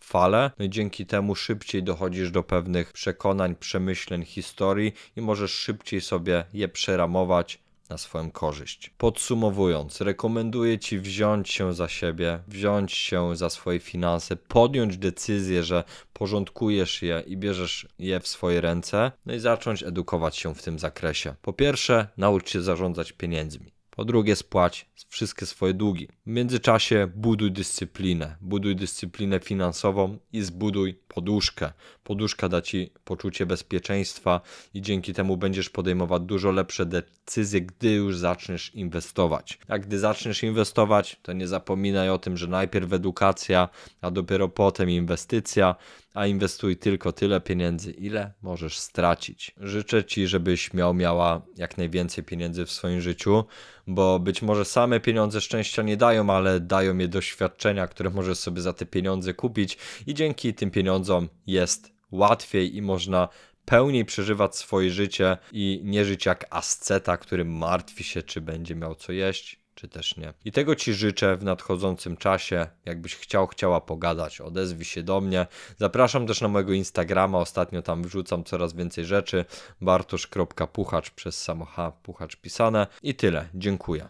fale, 0.00 0.50
no 0.58 0.64
i 0.64 0.70
dzięki 0.70 1.06
temu 1.06 1.34
szybciej 1.34 1.82
dochodzisz 1.82 2.30
do 2.30 2.42
pewnych 2.42 2.92
przekonań, 2.92 3.54
przemyśleń, 3.54 4.24
historii 4.24 4.92
i 5.16 5.20
możesz 5.20 5.52
szybciej 5.52 6.00
sobie 6.00 6.44
je 6.52 6.68
przeramować 6.68 7.63
na 7.94 7.98
swoją 7.98 8.30
korzyść. 8.30 8.90
Podsumowując, 8.98 10.00
rekomenduję 10.00 10.78
Ci 10.78 10.98
wziąć 10.98 11.50
się 11.50 11.74
za 11.74 11.88
siebie, 11.88 12.42
wziąć 12.48 12.92
się 12.92 13.36
za 13.36 13.50
swoje 13.50 13.80
finanse, 13.80 14.36
podjąć 14.36 14.98
decyzję, 14.98 15.62
że 15.62 15.84
porządkujesz 16.12 17.02
je 17.02 17.22
i 17.26 17.36
bierzesz 17.36 17.88
je 17.98 18.20
w 18.20 18.28
swoje 18.28 18.60
ręce, 18.60 19.12
no 19.26 19.34
i 19.34 19.38
zacząć 19.38 19.82
edukować 19.82 20.36
się 20.36 20.54
w 20.54 20.62
tym 20.62 20.78
zakresie. 20.78 21.34
Po 21.42 21.52
pierwsze, 21.52 22.08
naucz 22.16 22.50
się 22.50 22.62
zarządzać 22.62 23.12
pieniędzmi. 23.12 23.72
Po 23.90 24.04
drugie, 24.04 24.36
spłać 24.36 24.86
wszystkie 25.08 25.46
swoje 25.46 25.74
długi. 25.74 26.08
W 26.26 26.30
międzyczasie 26.30 27.08
buduj 27.14 27.52
dyscyplinę. 27.52 28.36
Buduj 28.40 28.76
dyscyplinę 28.76 29.40
finansową 29.40 30.18
i 30.32 30.42
zbuduj 30.42 30.94
poduszkę. 31.08 31.72
Poduszka 32.04 32.48
da 32.48 32.62
ci 32.62 32.90
poczucie 33.04 33.46
bezpieczeństwa 33.46 34.40
i 34.74 34.82
dzięki 34.82 35.14
temu 35.14 35.36
będziesz 35.36 35.70
podejmować 35.70 36.22
dużo 36.22 36.50
lepsze 36.50 36.86
decyzje, 36.86 37.60
gdy 37.60 37.90
już 37.90 38.18
zaczniesz 38.18 38.74
inwestować. 38.74 39.58
A 39.68 39.78
gdy 39.78 39.98
zaczniesz 39.98 40.42
inwestować, 40.42 41.20
to 41.22 41.32
nie 41.32 41.48
zapominaj 41.48 42.10
o 42.10 42.18
tym, 42.18 42.36
że 42.36 42.46
najpierw 42.46 42.92
edukacja, 42.92 43.68
a 44.00 44.10
dopiero 44.10 44.48
potem 44.48 44.90
inwestycja, 44.90 45.74
a 46.14 46.26
inwestuj 46.26 46.76
tylko 46.76 47.12
tyle 47.12 47.40
pieniędzy, 47.40 47.92
ile 47.92 48.32
możesz 48.42 48.78
stracić. 48.78 49.54
Życzę 49.60 50.04
ci, 50.04 50.26
żebyś 50.26 50.74
miał 50.74 50.94
miała 50.94 51.42
jak 51.56 51.78
najwięcej 51.78 52.24
pieniędzy 52.24 52.66
w 52.66 52.70
swoim 52.70 53.00
życiu, 53.00 53.44
bo 53.86 54.18
być 54.18 54.42
może 54.42 54.64
same 54.64 55.00
pieniądze 55.00 55.40
szczęścia 55.40 55.82
nie 55.82 55.96
dają, 56.14 56.30
ale 56.30 56.60
dają 56.60 56.98
je 56.98 57.08
doświadczenia, 57.08 57.86
które 57.86 58.10
możesz 58.10 58.38
sobie 58.38 58.62
za 58.62 58.72
te 58.72 58.86
pieniądze 58.86 59.34
kupić 59.34 59.78
i 60.06 60.14
dzięki 60.14 60.54
tym 60.54 60.70
pieniądzom 60.70 61.28
jest 61.46 61.92
łatwiej 62.10 62.76
i 62.76 62.82
można 62.82 63.28
pełniej 63.64 64.04
przeżywać 64.04 64.56
swoje 64.56 64.90
życie 64.90 65.36
i 65.52 65.80
nie 65.84 66.04
żyć 66.04 66.26
jak 66.26 66.46
asceta, 66.50 67.16
który 67.16 67.44
martwi 67.44 68.04
się, 68.04 68.22
czy 68.22 68.40
będzie 68.40 68.74
miał 68.74 68.94
co 68.94 69.12
jeść, 69.12 69.60
czy 69.74 69.88
też 69.88 70.16
nie. 70.16 70.32
I 70.44 70.52
tego 70.52 70.74
Ci 70.74 70.94
życzę 70.94 71.36
w 71.36 71.44
nadchodzącym 71.44 72.16
czasie. 72.16 72.66
Jakbyś 72.84 73.16
chciał, 73.16 73.46
chciała 73.46 73.80
pogadać, 73.80 74.40
odezwij 74.40 74.84
się 74.84 75.02
do 75.02 75.20
mnie. 75.20 75.46
Zapraszam 75.76 76.26
też 76.26 76.40
na 76.40 76.48
mojego 76.48 76.72
Instagrama, 76.72 77.38
ostatnio 77.38 77.82
tam 77.82 78.02
wrzucam 78.02 78.44
coraz 78.44 78.74
więcej 78.74 79.04
rzeczy. 79.04 79.44
bartosz.puchacz 79.80 81.10
przez 81.10 81.42
samo 81.42 81.64
H, 81.64 81.92
puchacz 82.02 82.36
pisane. 82.36 82.86
I 83.02 83.14
tyle, 83.14 83.48
dziękuję. 83.54 84.08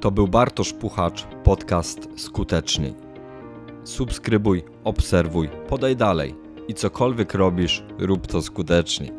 To 0.00 0.10
był 0.10 0.28
Bartosz 0.28 0.72
Puchacz, 0.72 1.26
podcast 1.44 2.08
skuteczny. 2.16 2.94
Subskrybuj, 3.84 4.64
obserwuj, 4.84 5.48
podaj 5.68 5.96
dalej 5.96 6.34
i 6.68 6.74
cokolwiek 6.74 7.34
robisz, 7.34 7.84
rób 7.98 8.26
to 8.26 8.42
skutecznie. 8.42 9.12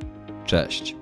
Cześć. 0.45 1.00